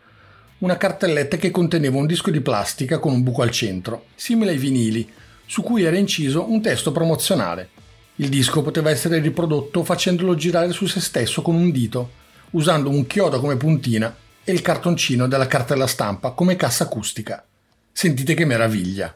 Una 0.60 0.78
cartelletta 0.78 1.36
che 1.36 1.52
conteneva 1.52 1.98
un 1.98 2.06
disco 2.06 2.32
di 2.32 2.40
plastica 2.40 2.98
con 2.98 3.12
un 3.12 3.24
buco 3.24 3.42
al 3.42 3.52
centro, 3.52 4.06
simile 4.16 4.52
ai 4.52 4.58
vinili, 4.58 5.12
su 5.46 5.64
cui 5.64 5.84
era 5.84 5.98
inciso 5.98 6.50
un 6.50 6.62
testo 6.62 6.94
promozionale. 6.94 7.72
Il 8.16 8.30
disco 8.30 8.62
poteva 8.62 8.90
essere 8.90 9.20
riprodotto 9.20 9.84
facendolo 9.84 10.34
girare 10.36 10.72
su 10.72 10.86
se 10.86 11.02
stesso 11.02 11.42
con 11.42 11.56
un 11.56 11.72
dito, 11.72 12.12
usando 12.52 12.90
un 12.90 13.06
chiodo 13.06 13.42
come 13.42 13.58
puntina 13.58 14.16
e 14.44 14.52
il 14.52 14.62
cartoncino 14.62 15.28
della 15.28 15.48
cartella 15.48 15.88
stampa 15.88 16.32
come 16.32 16.56
cassa 16.56 16.84
acustica. 16.84 17.46
Sentite 17.92 18.34
che 18.34 18.46
meraviglia! 18.46 19.16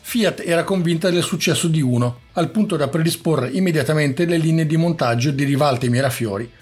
Fiat 0.00 0.40
era 0.40 0.64
convinta 0.64 1.10
del 1.10 1.22
successo 1.22 1.68
di 1.68 1.82
Uno, 1.82 2.20
al 2.32 2.50
punto 2.50 2.76
da 2.76 2.88
predisporre 2.88 3.50
immediatamente 3.50 4.24
le 4.24 4.38
linee 4.38 4.66
di 4.66 4.78
montaggio 4.78 5.30
di 5.30 5.44
Rivalta 5.44 5.84
e 5.84 5.90
Mirafiori 5.90 6.52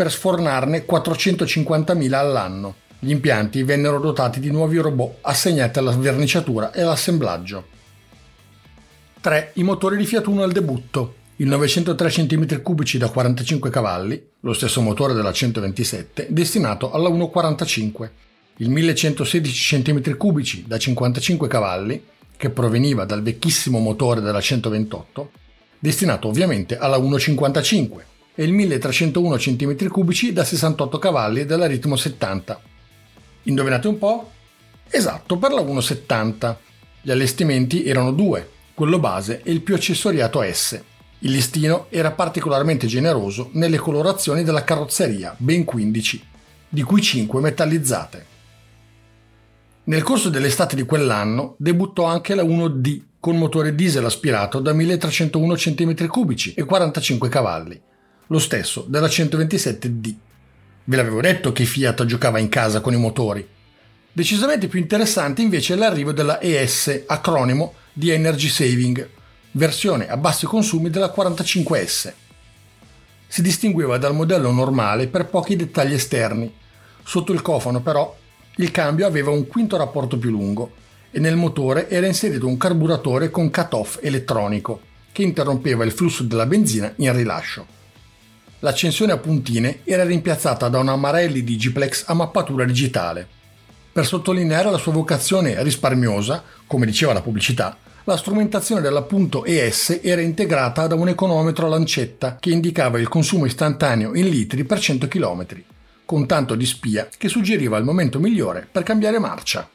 per 0.00 0.10
sfornarne 0.10 0.86
450.000 0.86 2.14
all'anno. 2.14 2.76
Gli 2.98 3.10
impianti 3.10 3.62
vennero 3.64 4.00
dotati 4.00 4.40
di 4.40 4.50
nuovi 4.50 4.78
robot 4.78 5.18
assegnati 5.20 5.78
alla 5.78 5.90
verniciatura 5.90 6.72
e 6.72 6.80
all'assemblaggio. 6.80 7.66
3. 9.20 9.50
I 9.56 9.62
motori 9.62 9.98
di 9.98 10.06
Fiat 10.06 10.26
Uno 10.26 10.42
al 10.42 10.52
debutto. 10.52 11.16
Il 11.36 11.48
903 11.48 12.08
cm3 12.08 12.96
da 12.96 13.10
45 13.10 13.68
cavalli, 13.68 14.26
lo 14.40 14.54
stesso 14.54 14.80
motore 14.80 15.12
della 15.12 15.32
127, 15.32 16.28
destinato 16.30 16.92
alla 16.92 17.10
145. 17.10 18.12
Il 18.56 18.70
1116 18.70 19.82
cm3 19.82 20.64
da 20.66 20.78
55 20.78 21.46
cavalli, 21.46 22.02
che 22.38 22.48
proveniva 22.48 23.04
dal 23.04 23.22
vecchissimo 23.22 23.80
motore 23.80 24.22
della 24.22 24.40
128, 24.40 25.30
destinato 25.78 26.26
ovviamente 26.26 26.78
alla 26.78 26.96
1.55, 26.96 27.88
e 28.40 28.44
il 28.44 28.54
1301 28.54 29.34
cm3 29.34 30.30
da 30.30 30.44
68 30.44 30.98
cavalli 30.98 31.44
della 31.44 31.66
Ritmo 31.66 31.94
70. 31.94 32.58
Indovinate 33.42 33.86
un 33.86 33.98
po'? 33.98 34.30
Esatto, 34.88 35.36
per 35.36 35.52
la 35.52 35.60
1.70. 35.60 36.56
Gli 37.02 37.10
allestimenti 37.10 37.84
erano 37.84 38.12
due, 38.12 38.48
quello 38.72 38.98
base 38.98 39.42
e 39.44 39.52
il 39.52 39.60
più 39.60 39.74
accessoriato 39.74 40.40
S. 40.42 40.80
Il 41.18 41.32
listino 41.32 41.88
era 41.90 42.12
particolarmente 42.12 42.86
generoso 42.86 43.50
nelle 43.52 43.76
colorazioni 43.76 44.42
della 44.42 44.64
carrozzeria, 44.64 45.34
ben 45.36 45.66
15, 45.66 46.24
di 46.66 46.80
cui 46.80 47.02
5 47.02 47.42
metallizzate. 47.42 48.26
Nel 49.84 50.02
corso 50.02 50.30
dell'estate 50.30 50.76
di 50.76 50.84
quell'anno 50.84 51.56
debuttò 51.58 52.04
anche 52.04 52.34
la 52.34 52.44
1D 52.44 53.02
con 53.20 53.36
motore 53.36 53.74
diesel 53.74 54.06
aspirato 54.06 54.60
da 54.60 54.72
1301 54.72 55.52
cm3 55.52 56.54
e 56.54 56.64
45 56.64 57.28
cavalli, 57.28 57.88
lo 58.30 58.38
stesso 58.38 58.84
della 58.86 59.08
127D. 59.08 60.14
Ve 60.84 60.96
l'avevo 60.96 61.20
detto 61.20 61.52
che 61.52 61.64
Fiat 61.64 62.04
giocava 62.04 62.38
in 62.38 62.48
casa 62.48 62.80
con 62.80 62.92
i 62.92 62.96
motori. 62.96 63.46
Decisamente 64.12 64.68
più 64.68 64.78
interessante 64.78 65.42
invece 65.42 65.74
è 65.74 65.76
l'arrivo 65.76 66.12
della 66.12 66.40
ES, 66.40 67.04
acronimo 67.06 67.74
di 67.92 68.10
Energy 68.10 68.48
Saving, 68.48 69.08
versione 69.52 70.08
a 70.08 70.16
bassi 70.16 70.46
consumi 70.46 70.90
della 70.90 71.12
45S. 71.14 72.12
Si 73.26 73.42
distingueva 73.42 73.98
dal 73.98 74.14
modello 74.14 74.50
normale 74.52 75.08
per 75.08 75.26
pochi 75.26 75.56
dettagli 75.56 75.94
esterni. 75.94 76.52
Sotto 77.02 77.32
il 77.32 77.42
cofano 77.42 77.80
però 77.80 78.16
il 78.56 78.70
cambio 78.70 79.06
aveva 79.06 79.30
un 79.30 79.46
quinto 79.48 79.76
rapporto 79.76 80.18
più 80.18 80.30
lungo 80.30 80.74
e 81.10 81.18
nel 81.18 81.36
motore 81.36 81.88
era 81.88 82.06
inserito 82.06 82.46
un 82.46 82.56
carburatore 82.56 83.30
con 83.30 83.50
cut-off 83.50 83.98
elettronico 84.00 84.82
che 85.10 85.22
interrompeva 85.22 85.84
il 85.84 85.90
flusso 85.90 86.22
della 86.22 86.46
benzina 86.46 86.92
in 86.96 87.12
rilascio. 87.12 87.78
L'accensione 88.62 89.12
a 89.12 89.16
puntine 89.16 89.80
era 89.84 90.04
rimpiazzata 90.04 90.68
da 90.68 90.78
una 90.78 90.94
Marelli 90.94 91.42
Digiplex 91.42 92.04
a 92.06 92.14
mappatura 92.14 92.64
digitale. 92.64 93.26
Per 93.90 94.04
sottolineare 94.04 94.70
la 94.70 94.76
sua 94.76 94.92
vocazione 94.92 95.62
risparmiosa, 95.62 96.42
come 96.66 96.84
diceva 96.84 97.14
la 97.14 97.22
pubblicità, 97.22 97.78
la 98.04 98.18
strumentazione 98.18 98.82
della 98.82 99.02
punto 99.02 99.46
ES 99.46 100.00
era 100.02 100.20
integrata 100.20 100.86
da 100.86 100.94
un 100.94 101.08
econometro 101.08 101.66
a 101.66 101.68
lancetta 101.70 102.36
che 102.38 102.50
indicava 102.50 102.98
il 102.98 103.08
consumo 103.08 103.46
istantaneo 103.46 104.14
in 104.14 104.28
litri 104.28 104.64
per 104.64 104.78
100 104.78 105.08
km, 105.08 105.46
con 106.04 106.26
tanto 106.26 106.54
di 106.54 106.66
spia 106.66 107.08
che 107.16 107.28
suggeriva 107.28 107.78
il 107.78 107.84
momento 107.84 108.18
migliore 108.18 108.68
per 108.70 108.82
cambiare 108.82 109.18
marcia. 109.18 109.66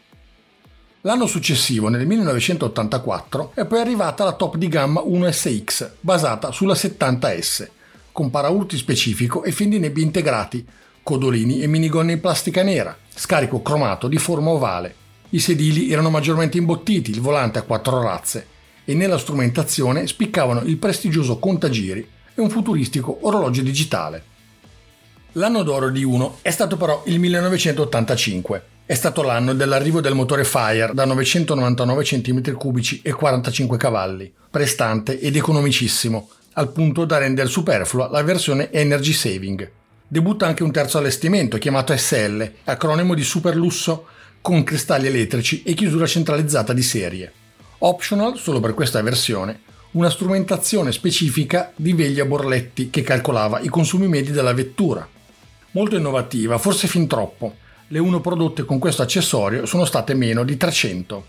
L'anno 1.01 1.25
successivo, 1.25 1.89
nel 1.89 2.06
1984, 2.06 3.51
è 3.56 3.65
poi 3.65 3.80
arrivata 3.80 4.24
la 4.24 4.34
top 4.34 4.58
di 4.58 4.68
gamma 4.68 5.01
1SX, 5.01 5.89
basata 6.01 6.51
sulla 6.51 6.74
70S, 6.74 7.68
con 8.15 8.29
paraurti 8.29 8.77
specifico 8.77 9.43
e 9.43 9.51
fendinebbie 9.51 10.01
integrati, 10.01 10.65
codolini 11.03 11.60
e 11.60 11.67
minigonne 11.67 12.13
in 12.13 12.22
plastica 12.22 12.63
nera, 12.63 12.98
scarico 13.13 13.62
cromato 13.62 14.07
di 14.07 14.17
forma 14.17 14.51
ovale. 14.51 14.95
I 15.31 15.39
sedili 15.39 15.91
erano 15.91 16.10
maggiormente 16.10 16.57
imbottiti, 16.57 17.12
il 17.12 17.19
volante 17.19 17.60
a 17.60 17.63
quattro 17.63 18.01
razze 18.01 18.48
e 18.86 18.93
nella 18.93 19.17
strumentazione 19.17 20.07
spiccavano 20.07 20.62
il 20.62 20.77
prestigioso 20.77 21.39
contagiri 21.39 22.07
e 22.34 22.39
un 22.39 22.50
futuristico 22.50 23.17
orologio 23.24 23.62
digitale. 23.62 24.24
L'anno 25.34 25.63
d'oro 25.63 25.89
di 25.89 26.05
Uno 26.05 26.38
è 26.41 26.51
stato 26.51 26.77
però 26.77 27.03
il 27.07 27.19
1985. 27.19 28.63
È 28.86 28.93
stato 28.93 29.24
l'anno 29.24 29.53
dell'arrivo 29.53 30.00
del 30.00 30.15
motore 30.15 30.45
Fire 30.45 30.91
da 30.93 31.03
999 31.03 32.03
cm3 32.03 33.01
e 33.01 33.12
45 33.12 33.77
cavalli, 33.77 34.31
prestante 34.50 35.19
ed 35.19 35.36
economicissimo, 35.36 36.29
al 36.57 36.71
punto 36.71 37.05
da 37.05 37.17
rendere 37.17 37.50
superflua 37.50 38.09
la 38.09 38.24
versione 38.24 38.71
Energy 38.71 39.12
Saving. 39.12 39.69
Debutta 40.07 40.45
anche 40.45 40.63
un 40.63 40.71
terzo 40.71 40.97
allestimento 40.97 41.57
chiamato 41.57 41.95
SL, 41.95 42.51
acronimo 42.65 43.13
di 43.13 43.24
super 43.24 43.55
lusso 43.55 44.07
con 44.39 44.63
cristalli 44.63 45.07
elettrici 45.07 45.63
e 45.63 45.74
chiusura 45.74 46.05
centralizzata 46.05 46.71
di 46.71 46.83
serie. 46.83 47.31
Optional, 47.79 48.38
solo 48.38 48.59
per 48.59 48.74
questa 48.74 49.01
versione, 49.01 49.62
una 49.91 50.09
strumentazione 50.09 50.91
specifica 50.91 51.74
di 51.75 51.93
veglia 51.93 52.25
Borletti 52.25 52.89
che 52.89 53.01
calcolava 53.01 53.59
i 53.59 53.67
consumi 53.67 54.07
medi 54.07 54.31
della 54.31 54.53
vettura. 54.53 55.07
Molto 55.71 55.95
innovativa, 55.97 56.57
forse 56.57 56.88
fin 56.88 57.07
troppo. 57.07 57.57
Le 57.88 58.00
uno 58.00 58.21
prodotte 58.21 58.63
con 58.63 58.79
questo 58.79 59.01
accessorio 59.01 59.65
sono 59.65 59.83
state 59.83 60.13
meno 60.13 60.43
di 60.43 60.55
300. 60.55 61.25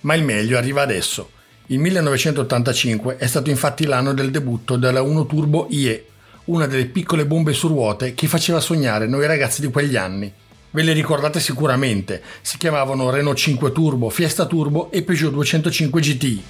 Ma 0.00 0.14
il 0.14 0.24
meglio 0.24 0.58
arriva 0.58 0.82
adesso. 0.82 1.30
Il 1.70 1.80
1985 1.80 3.18
è 3.18 3.26
stato 3.26 3.50
infatti 3.50 3.84
l'anno 3.84 4.14
del 4.14 4.30
debutto 4.30 4.76
della 4.76 5.02
1 5.02 5.26
Turbo 5.26 5.66
IE, 5.68 6.06
una 6.44 6.66
delle 6.66 6.86
piccole 6.86 7.26
bombe 7.26 7.52
su 7.52 7.68
ruote 7.68 8.14
che 8.14 8.26
faceva 8.26 8.58
sognare 8.58 9.06
noi 9.06 9.26
ragazzi 9.26 9.60
di 9.60 9.70
quegli 9.70 9.94
anni. 9.94 10.32
Ve 10.70 10.82
le 10.82 10.94
ricordate 10.94 11.40
sicuramente, 11.40 12.22
si 12.40 12.56
chiamavano 12.56 13.10
Renault 13.10 13.36
5 13.36 13.70
Turbo, 13.72 14.08
Fiesta 14.08 14.46
Turbo 14.46 14.90
e 14.90 15.02
Peugeot 15.02 15.30
205 15.30 16.00
GTI. 16.00 16.42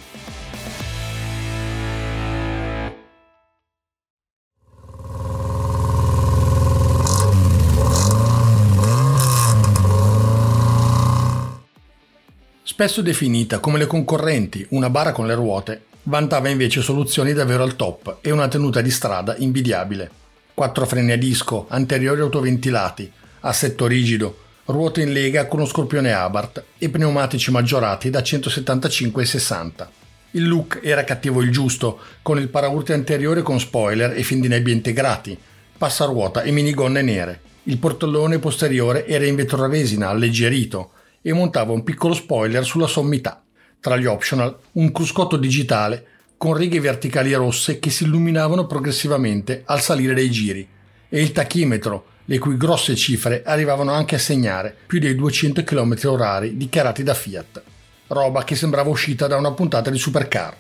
Spesso 12.80 13.02
definita 13.02 13.58
come 13.58 13.76
le 13.76 13.86
concorrenti 13.86 14.64
una 14.70 14.88
bara 14.88 15.10
con 15.10 15.26
le 15.26 15.34
ruote, 15.34 15.86
vantava 16.04 16.48
invece 16.48 16.80
soluzioni 16.80 17.32
davvero 17.32 17.64
al 17.64 17.74
top 17.74 18.18
e 18.20 18.30
una 18.30 18.46
tenuta 18.46 18.80
di 18.80 18.90
strada 18.92 19.34
invidiabile. 19.36 20.08
Quattro 20.54 20.86
freni 20.86 21.10
a 21.10 21.18
disco, 21.18 21.66
anteriori 21.68 22.20
autoventilati, 22.20 23.10
assetto 23.40 23.88
rigido, 23.88 24.38
ruote 24.66 25.02
in 25.02 25.10
lega 25.10 25.48
con 25.48 25.58
lo 25.58 25.66
scorpione 25.66 26.12
Abarth 26.12 26.62
e 26.78 26.88
pneumatici 26.88 27.50
maggiorati 27.50 28.10
da 28.10 28.22
175 28.22 29.22
e 29.22 29.26
60. 29.26 29.90
Il 30.30 30.46
look 30.46 30.78
era 30.80 31.02
cattivo 31.02 31.42
il 31.42 31.50
giusto, 31.50 31.98
con 32.22 32.38
il 32.38 32.46
paraurti 32.46 32.92
anteriore 32.92 33.42
con 33.42 33.58
spoiler 33.58 34.16
e 34.16 34.22
fin 34.22 34.38
di 34.38 34.46
nebbia 34.46 34.72
integrati, 34.72 35.36
passaruota 35.76 36.42
e 36.42 36.52
minigonne 36.52 37.02
nere. 37.02 37.40
Il 37.64 37.78
portellone 37.78 38.38
posteriore 38.38 39.04
era 39.04 39.26
in 39.26 39.34
vetro 39.34 39.64
a 39.64 39.68
resina, 39.68 40.10
alleggerito, 40.10 40.92
e 41.28 41.34
montava 41.34 41.72
un 41.72 41.84
piccolo 41.84 42.14
spoiler 42.14 42.64
sulla 42.64 42.86
sommità. 42.86 43.42
Tra 43.80 43.98
gli 43.98 44.06
optional, 44.06 44.56
un 44.72 44.90
cruscotto 44.90 45.36
digitale 45.36 46.06
con 46.38 46.54
righe 46.54 46.80
verticali 46.80 47.34
rosse 47.34 47.78
che 47.78 47.90
si 47.90 48.04
illuminavano 48.04 48.66
progressivamente 48.66 49.60
al 49.66 49.82
salire 49.82 50.14
dei 50.14 50.30
giri 50.30 50.66
e 51.06 51.20
il 51.20 51.32
tachimetro, 51.32 52.06
le 52.24 52.38
cui 52.38 52.56
grosse 52.56 52.96
cifre 52.96 53.42
arrivavano 53.44 53.92
anche 53.92 54.14
a 54.14 54.18
segnare 54.18 54.74
più 54.86 54.98
dei 55.00 55.14
200 55.14 55.64
km 55.64 55.98
orari 56.04 56.56
dichiarati 56.56 57.02
da 57.02 57.12
Fiat, 57.12 57.62
roba 58.06 58.42
che 58.44 58.56
sembrava 58.56 58.88
uscita 58.88 59.26
da 59.26 59.36
una 59.36 59.52
puntata 59.52 59.90
di 59.90 59.98
Supercar. 59.98 60.56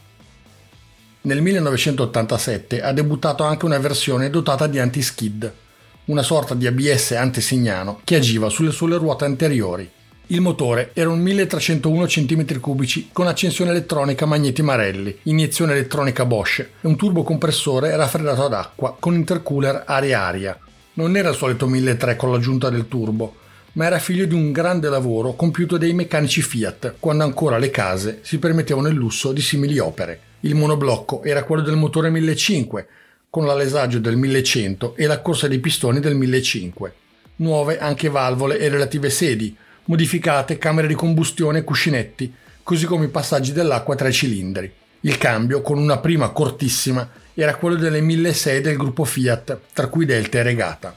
Nel 1.22 1.40
1987 1.40 2.82
ha 2.82 2.92
debuttato 2.92 3.42
anche 3.42 3.64
una 3.64 3.78
versione 3.78 4.28
dotata 4.28 4.66
di 4.66 4.78
anti-skid, 4.78 5.50
una 6.06 6.22
sorta 6.22 6.54
di 6.54 6.66
ABS 6.66 7.12
antesignano 7.12 8.02
che 8.04 8.16
agiva 8.16 8.50
sulle 8.50 8.70
sole 8.70 8.98
ruote 8.98 9.24
anteriori 9.24 9.96
il 10.30 10.42
motore 10.42 10.90
era 10.92 11.08
un 11.08 11.20
1301 11.20 12.04
cm3 12.04 13.04
con 13.12 13.26
accensione 13.26 13.70
elettronica 13.70 14.26
Magneti 14.26 14.60
Marelli, 14.60 15.16
iniezione 15.22 15.72
elettronica 15.72 16.26
Bosch 16.26 16.60
e 16.60 16.86
un 16.86 16.96
turbocompressore 16.96 17.96
raffreddato 17.96 18.44
ad 18.44 18.52
acqua 18.52 18.94
con 18.98 19.14
intercooler 19.14 19.84
aria-aria. 19.86 20.58
Non 20.94 21.16
era 21.16 21.30
il 21.30 21.34
solito 21.34 21.66
1300 21.66 22.16
con 22.16 22.30
l'aggiunta 22.30 22.68
del 22.68 22.88
turbo, 22.88 23.36
ma 23.72 23.86
era 23.86 23.98
figlio 23.98 24.26
di 24.26 24.34
un 24.34 24.52
grande 24.52 24.90
lavoro 24.90 25.32
compiuto 25.32 25.78
dai 25.78 25.94
meccanici 25.94 26.42
Fiat, 26.42 26.96
quando 26.98 27.24
ancora 27.24 27.56
le 27.56 27.70
case 27.70 28.18
si 28.20 28.38
permettevano 28.38 28.88
il 28.88 28.96
lusso 28.96 29.32
di 29.32 29.40
simili 29.40 29.78
opere. 29.78 30.20
Il 30.40 30.56
monoblocco 30.56 31.22
era 31.22 31.44
quello 31.44 31.62
del 31.62 31.76
motore 31.76 32.10
1500, 32.10 32.86
con 33.30 33.46
l'alesaggio 33.46 33.98
del 33.98 34.16
1100 34.16 34.94
e 34.94 35.06
la 35.06 35.22
corsa 35.22 35.48
dei 35.48 35.58
pistoni 35.58 36.00
del 36.00 36.16
1500. 36.16 36.92
Nuove 37.36 37.78
anche 37.78 38.10
valvole 38.10 38.58
e 38.58 38.68
relative 38.68 39.08
sedi, 39.08 39.56
modificate 39.88 40.58
camere 40.58 40.86
di 40.86 40.94
combustione 40.94 41.58
e 41.58 41.64
cuscinetti, 41.64 42.32
così 42.62 42.86
come 42.86 43.06
i 43.06 43.10
passaggi 43.10 43.52
dell'acqua 43.52 43.94
tra 43.94 44.08
i 44.08 44.12
cilindri. 44.12 44.70
Il 45.00 45.16
cambio, 45.16 45.62
con 45.62 45.78
una 45.78 45.98
prima 45.98 46.30
cortissima, 46.30 47.08
era 47.34 47.56
quello 47.56 47.76
delle 47.76 48.00
1006 48.00 48.60
del 48.60 48.76
gruppo 48.76 49.04
Fiat, 49.04 49.58
tra 49.72 49.86
cui 49.86 50.04
Delta 50.04 50.38
e 50.38 50.42
Regata. 50.42 50.94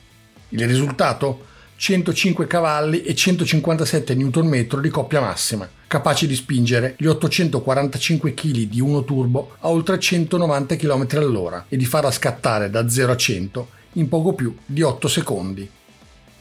Il 0.50 0.68
risultato? 0.68 1.50
105 1.78 2.46
cavalli 2.46 3.02
e 3.04 3.16
157 3.16 4.14
Nm 4.14 4.80
di 4.82 4.90
coppia 4.90 5.20
massima, 5.20 5.68
capaci 5.88 6.28
di 6.28 6.36
spingere 6.36 6.94
gli 6.98 7.08
845 7.08 8.36
kg 8.36 8.52
di 8.68 8.80
uno 8.80 9.04
turbo 9.04 9.56
a 9.62 9.70
oltre 9.70 9.98
190 9.98 10.76
km 10.76 11.08
all'ora 11.14 11.66
e 11.70 11.78
di 11.78 11.86
farla 11.86 12.12
scattare 12.12 12.70
da 12.70 12.88
0 12.88 13.12
a 13.12 13.18
100 13.18 13.68
in 13.94 14.08
poco 14.10 14.34
più 14.34 14.56
di 14.64 14.84
8 14.84 15.08
secondi. 15.08 15.70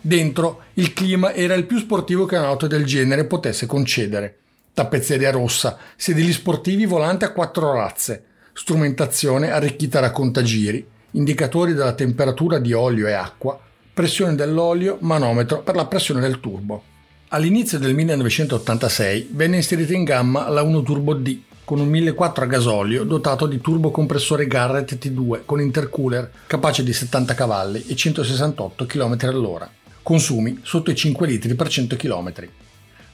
Dentro 0.03 0.63
il 0.75 0.95
clima 0.95 1.35
era 1.35 1.55
il 1.55 1.67
più 1.67 1.79
sportivo 1.79 2.25
che 2.25 2.37
un'auto 2.37 2.67
del 2.67 2.87
genere 2.87 3.27
potesse 3.27 3.67
concedere. 3.67 4.39
Tappezzeria 4.73 5.31
rossa, 5.31 5.77
sedili 5.95 6.33
sportivi 6.33 6.87
volante 6.87 7.27
a 7.27 7.33
quattro 7.33 7.75
razze, 7.75 8.25
strumentazione 8.55 9.51
arricchita 9.51 10.01
da 10.01 10.11
contagiri, 10.11 10.87
indicatori 11.13 11.75
della 11.75 11.93
temperatura 11.93 12.59
di 12.59 12.73
olio 12.73 13.09
e 13.09 13.13
acqua, 13.13 13.61
pressione 13.93 14.35
dell'olio, 14.35 14.97
manometro 15.01 15.61
per 15.61 15.75
la 15.75 15.87
pressione 15.87 16.23
del 16.23 16.41
turbo. 16.41 16.85
All'inizio 17.29 17.79
del 17.79 17.95
1986 17.95 19.29
venne 19.33 19.57
inserita 19.57 19.93
in 19.93 20.05
gamma 20.05 20.49
la 20.49 20.63
1 20.63 20.83
Turbo 20.83 21.13
D 21.15 21.41
con 21.63 21.79
un 21.79 21.89
1400 21.89 22.41
a 22.41 22.47
gasolio 22.47 23.05
dotato 23.05 23.47
di 23.47 23.61
turbocompressore 23.61 24.49
Garrett 24.49 24.95
T2 24.95 25.43
con 25.45 25.61
intercooler 25.61 26.29
capace 26.47 26.83
di 26.83 26.93
70 26.93 27.35
cavalli 27.35 27.85
e 27.87 27.95
168 27.95 28.87
km 28.87 29.17
all'ora 29.21 29.71
consumi 30.03 30.61
sotto 30.63 30.91
i 30.91 30.95
5 30.95 31.27
litri 31.27 31.55
per 31.55 31.69
100 31.69 31.97
km. 31.97 32.33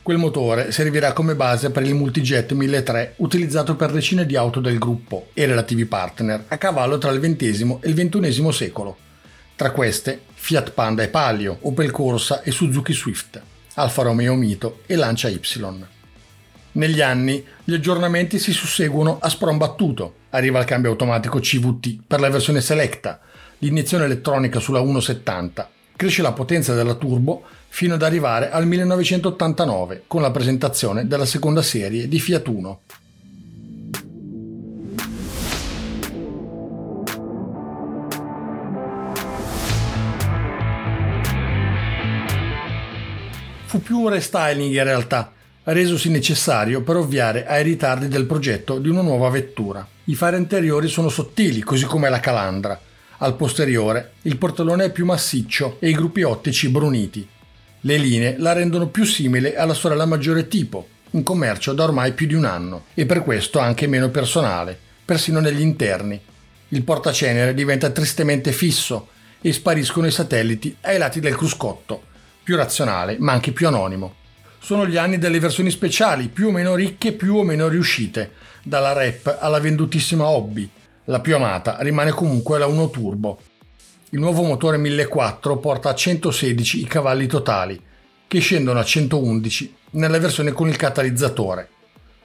Quel 0.07 0.19
motore 0.19 0.71
servirà 0.71 1.13
come 1.13 1.35
base 1.35 1.71
per 1.71 1.83
il 1.83 1.95
multijet 1.95 2.53
1300 2.53 3.15
utilizzato 3.25 3.75
per 3.75 3.91
decine 3.91 4.25
di 4.25 4.37
auto 4.37 4.61
del 4.61 4.79
gruppo 4.79 5.31
e 5.35 5.47
relativi 5.47 5.85
partner 5.85 6.45
a 6.47 6.59
cavallo 6.59 6.97
tra 6.99 7.11
il 7.11 7.21
XX 7.21 7.79
e 7.81 7.89
il 7.89 7.95
XXI 7.95 8.53
secolo. 8.53 8.97
Tra 9.57 9.73
queste 9.73 10.21
Fiat 10.33 10.71
Panda 10.71 11.03
e 11.03 11.09
Palio, 11.09 11.59
Opel 11.63 11.91
Corsa 11.91 12.43
e 12.43 12.53
Suzuki 12.53 12.93
Swift, 12.93 13.43
Alfa 13.75 14.03
Romeo 14.03 14.37
Mito 14.37 14.83
e 14.87 14.95
Lancia 14.95 15.29
Y. 15.29 15.41
Negli 16.73 17.01
anni 17.01 17.45
gli 17.65 17.75
aggiornamenti 17.75 18.39
si 18.39 18.53
susseguono 18.53 19.19
a 19.21 19.29
spron 19.29 19.57
battuto. 19.57 20.19
Arriva 20.31 20.61
il 20.61 20.67
cambio 20.67 20.91
automatico 20.91 21.41
CVT 21.41 22.03
per 22.07 22.21
la 22.21 22.31
versione 22.31 22.61
Selecta, 22.61 23.19
l'iniezione 23.59 24.05
elettronica 24.05 24.61
sulla 24.61 24.79
170 24.79 25.71
cresce 25.97 26.21
la 26.21 26.33
potenza 26.33 26.75
della 26.75 26.95
turbo 26.95 27.43
fino 27.69 27.95
ad 27.95 28.03
arrivare 28.03 28.51
al 28.51 28.67
1989 28.67 30.05
con 30.07 30.21
la 30.21 30.31
presentazione 30.31 31.07
della 31.07 31.25
seconda 31.25 31.63
serie 31.63 32.07
di 32.07 32.21
Fiat 32.21 32.47
Uno. 32.49 32.81
Fu 43.65 43.83
più 43.83 44.01
un 44.01 44.11
restyling 44.11 44.73
in 44.73 44.85
realtà, 44.85 45.33
resosi 45.65 46.09
necessario 46.11 46.83
per 46.83 46.97
ovviare 46.97 47.47
ai 47.47 47.63
ritardi 47.65 48.09
del 48.09 48.27
progetto 48.27 48.79
di 48.79 48.89
una 48.89 49.03
nuova 49.03 49.29
vettura. 49.29 49.87
I 50.05 50.15
fari 50.15 50.37
anteriori 50.37 50.89
sono 50.89 51.09
sottili, 51.09 51.61
così 51.63 51.85
come 51.85 52.09
la 52.09 52.21
calandra. 52.21 52.79
Al 53.19 53.35
posteriore 53.35 54.13
il 54.23 54.37
portellone 54.37 54.85
è 54.85 54.93
più 54.93 55.07
massiccio 55.07 55.79
e 55.81 55.89
i 55.89 55.95
gruppi 55.95 56.23
ottici 56.23 56.69
bruniti. 56.69 57.27
Le 57.81 57.97
linee 57.97 58.37
la 58.37 58.53
rendono 58.53 58.89
più 58.89 59.05
simile 59.05 59.57
alla 59.57 59.73
sorella 59.73 60.05
maggiore 60.05 60.49
tipo, 60.49 60.87
in 61.13 61.23
commercio 61.23 61.73
da 61.73 61.85
ormai 61.85 62.13
più 62.13 62.27
di 62.27 62.35
un 62.35 62.45
anno, 62.45 62.85
e 62.93 63.07
per 63.07 63.23
questo 63.23 63.59
anche 63.59 63.87
meno 63.87 64.11
personale, 64.11 64.79
persino 65.03 65.41
negli 65.41 65.61
interni. 65.63 66.21
Il 66.69 66.83
portacenere 66.83 67.55
diventa 67.55 67.89
tristemente 67.89 68.53
fisso 68.53 69.09
e 69.41 69.51
spariscono 69.55 70.07
i 70.07 70.11
satelliti 70.11 70.77
ai 70.83 70.99
lati 70.99 71.19
del 71.19 71.37
cruscotto, 71.37 72.03
più 72.43 72.55
razionale 72.55 73.17
ma 73.19 73.33
anche 73.33 73.53
più 73.53 73.67
anonimo. 73.67 74.15
Sono 74.59 74.87
gli 74.87 74.99
anni 74.99 75.17
delle 75.17 75.41
versioni 75.41 75.71
speciali, 75.71 76.29
più 76.29 76.49
o 76.49 76.51
meno 76.51 76.75
ricche, 76.75 77.13
più 77.13 77.37
o 77.37 77.45
meno 77.45 77.69
riuscite, 77.69 78.33
dalla 78.63 78.93
rap 78.93 79.39
alla 79.41 79.61
vendutissima 79.61 80.27
hobby. 80.27 80.69
La 81.09 81.21
più 81.21 81.37
amata 81.37 81.77
rimane 81.83 82.11
comunque 82.11 82.59
la 82.59 82.67
1 82.67 82.91
Turbo. 82.91 83.39
Il 84.11 84.19
nuovo 84.19 84.43
motore 84.43 84.77
1400 84.77 85.57
porta 85.59 85.91
a 85.91 85.95
116 85.95 86.81
i 86.81 86.85
cavalli 86.85 87.29
totali, 87.29 87.81
che 88.27 88.41
scendono 88.41 88.81
a 88.81 88.85
111 88.85 89.75
nella 89.91 90.19
versione 90.19 90.51
con 90.51 90.67
il 90.67 90.75
catalizzatore. 90.75 91.69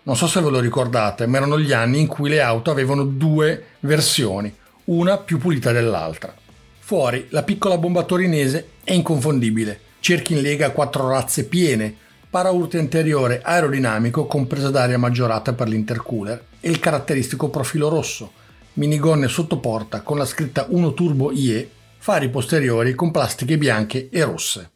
Non 0.01 0.15
so 0.15 0.25
se 0.25 0.41
ve 0.41 0.49
lo 0.49 0.59
ricordate, 0.59 1.27
ma 1.27 1.37
erano 1.37 1.59
gli 1.59 1.71
anni 1.71 1.99
in 1.99 2.07
cui 2.07 2.27
le 2.27 2.41
auto 2.41 2.71
avevano 2.71 3.03
due 3.03 3.65
versioni, 3.81 4.51
una 4.85 5.19
più 5.19 5.37
pulita 5.37 5.71
dell'altra. 5.71 6.33
Fuori, 6.79 7.27
la 7.29 7.43
piccola 7.43 7.77
bomba 7.77 8.01
torinese 8.01 8.69
è 8.83 8.93
inconfondibile. 8.93 9.79
Cerchi 9.99 10.33
in 10.33 10.41
lega 10.41 10.71
quattro 10.71 11.07
razze 11.07 11.45
piene, 11.45 11.95
paraurti 12.27 12.77
anteriore 12.77 13.41
aerodinamico 13.43 14.25
con 14.25 14.47
presa 14.47 14.71
d'aria 14.71 14.97
maggiorata 14.97 15.53
per 15.53 15.67
l'intercooler 15.67 16.45
e 16.59 16.69
il 16.71 16.79
caratteristico 16.79 17.49
profilo 17.49 17.87
rosso, 17.87 18.39
minigonne 18.73 19.27
sottoporta 19.27 20.01
con 20.01 20.17
la 20.17 20.25
scritta 20.25 20.65
1 20.69 20.93
Turbo 20.93 21.31
IE, 21.31 21.69
fari 21.97 22.29
posteriori 22.29 22.95
con 22.95 23.11
plastiche 23.11 23.57
bianche 23.57 24.09
e 24.09 24.23
rosse. 24.23 24.71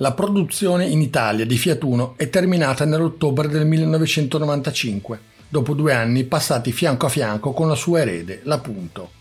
La 0.00 0.12
produzione 0.12 0.86
in 0.86 1.00
Italia 1.00 1.44
di 1.44 1.56
Fiat 1.58 1.82
Uno 1.82 2.14
è 2.16 2.30
terminata 2.30 2.84
nell'ottobre 2.84 3.48
del 3.48 3.66
1995 3.66 5.36
dopo 5.48 5.72
due 5.72 5.94
anni 5.94 6.24
passati 6.24 6.72
fianco 6.72 7.06
a 7.06 7.08
fianco 7.08 7.52
con 7.52 7.68
la 7.68 7.74
sua 7.74 8.00
erede, 8.00 8.40
la 8.44 8.58
Punto. 8.58 9.17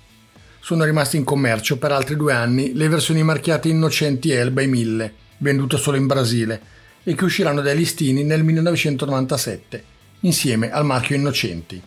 Sono 0.68 0.84
rimaste 0.84 1.16
in 1.16 1.24
commercio 1.24 1.78
per 1.78 1.94
altri 1.94 2.18
due 2.18 2.34
anni 2.34 2.74
le 2.74 2.90
versioni 2.90 3.24
marchiate 3.24 3.70
Innocenti 3.70 4.32
Elba 4.32 4.60
e 4.60 4.68
1000, 4.68 5.14
vendute 5.38 5.78
solo 5.78 5.96
in 5.96 6.08
Brasile, 6.08 6.62
e 7.06 7.16
che 7.16 7.24
usciranno 7.24 7.62
dai 7.62 7.78
listini 7.78 8.26
nel 8.26 8.44
1997, 8.44 9.84
insieme 10.20 10.70
al 10.70 10.84
marchio 10.84 11.16
Innocenti. 11.16 11.82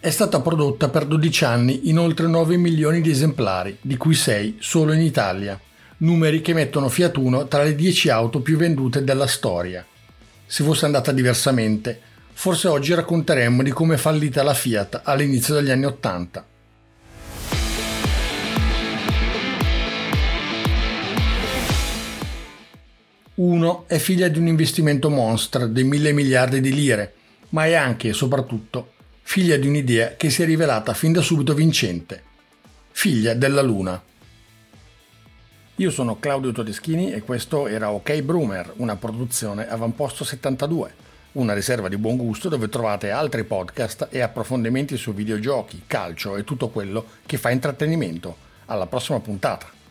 È 0.00 0.10
stata 0.10 0.42
prodotta 0.42 0.90
per 0.90 1.06
12 1.06 1.44
anni 1.46 1.88
in 1.88 1.98
oltre 1.98 2.26
9 2.26 2.58
milioni 2.58 3.00
di 3.00 3.08
esemplari, 3.08 3.78
di 3.80 3.96
cui 3.96 4.14
6 4.14 4.58
solo 4.60 4.92
in 4.92 5.00
Italia, 5.00 5.58
numeri 5.96 6.42
che 6.42 6.52
mettono 6.52 6.90
Fiat 6.90 7.16
Uno 7.16 7.48
tra 7.48 7.62
le 7.62 7.74
10 7.74 8.10
auto 8.10 8.40
più 8.40 8.58
vendute 8.58 9.02
della 9.02 9.26
storia. 9.26 9.82
Se 10.44 10.62
fosse 10.62 10.84
andata 10.84 11.10
diversamente, 11.10 11.98
forse 12.34 12.68
oggi 12.68 12.92
racconteremmo 12.92 13.62
di 13.62 13.70
come 13.70 13.94
è 13.94 13.96
fallita 13.96 14.42
la 14.42 14.52
Fiat 14.52 15.00
all'inizio 15.04 15.54
degli 15.54 15.70
anni 15.70 15.86
Ottanta. 15.86 16.48
Uno 23.34 23.84
è 23.86 23.98
figlia 23.98 24.28
di 24.28 24.38
un 24.38 24.46
investimento 24.46 25.08
monster 25.08 25.68
di 25.68 25.84
mille 25.84 26.12
miliardi 26.12 26.60
di 26.60 26.72
lire, 26.72 27.14
ma 27.50 27.64
è 27.66 27.74
anche 27.74 28.08
e 28.08 28.12
soprattutto 28.12 28.92
figlia 29.22 29.56
di 29.56 29.66
un'idea 29.66 30.16
che 30.16 30.28
si 30.28 30.42
è 30.42 30.44
rivelata 30.44 30.92
fin 30.92 31.12
da 31.12 31.22
subito 31.22 31.54
vincente. 31.54 32.22
Figlia 32.90 33.34
della 33.34 33.62
Luna. 33.62 34.00
Io 35.76 35.90
sono 35.90 36.18
Claudio 36.18 36.52
Todeschini 36.52 37.12
e 37.12 37.22
questo 37.22 37.66
era 37.66 37.90
OK 37.90 38.20
Brumer, 38.20 38.74
una 38.76 38.96
produzione 38.96 39.68
Avamposto 39.68 40.24
72 40.24 41.10
una 41.32 41.54
riserva 41.54 41.88
di 41.88 41.96
buon 41.96 42.16
gusto 42.16 42.50
dove 42.50 42.68
trovate 42.68 43.10
altri 43.10 43.44
podcast 43.44 44.08
e 44.10 44.20
approfondimenti 44.20 44.98
su 44.98 45.14
videogiochi, 45.14 45.84
calcio 45.86 46.36
e 46.36 46.44
tutto 46.44 46.68
quello 46.68 47.06
che 47.24 47.38
fa 47.38 47.50
intrattenimento. 47.50 48.36
Alla 48.66 48.86
prossima 48.86 49.18
puntata! 49.20 49.81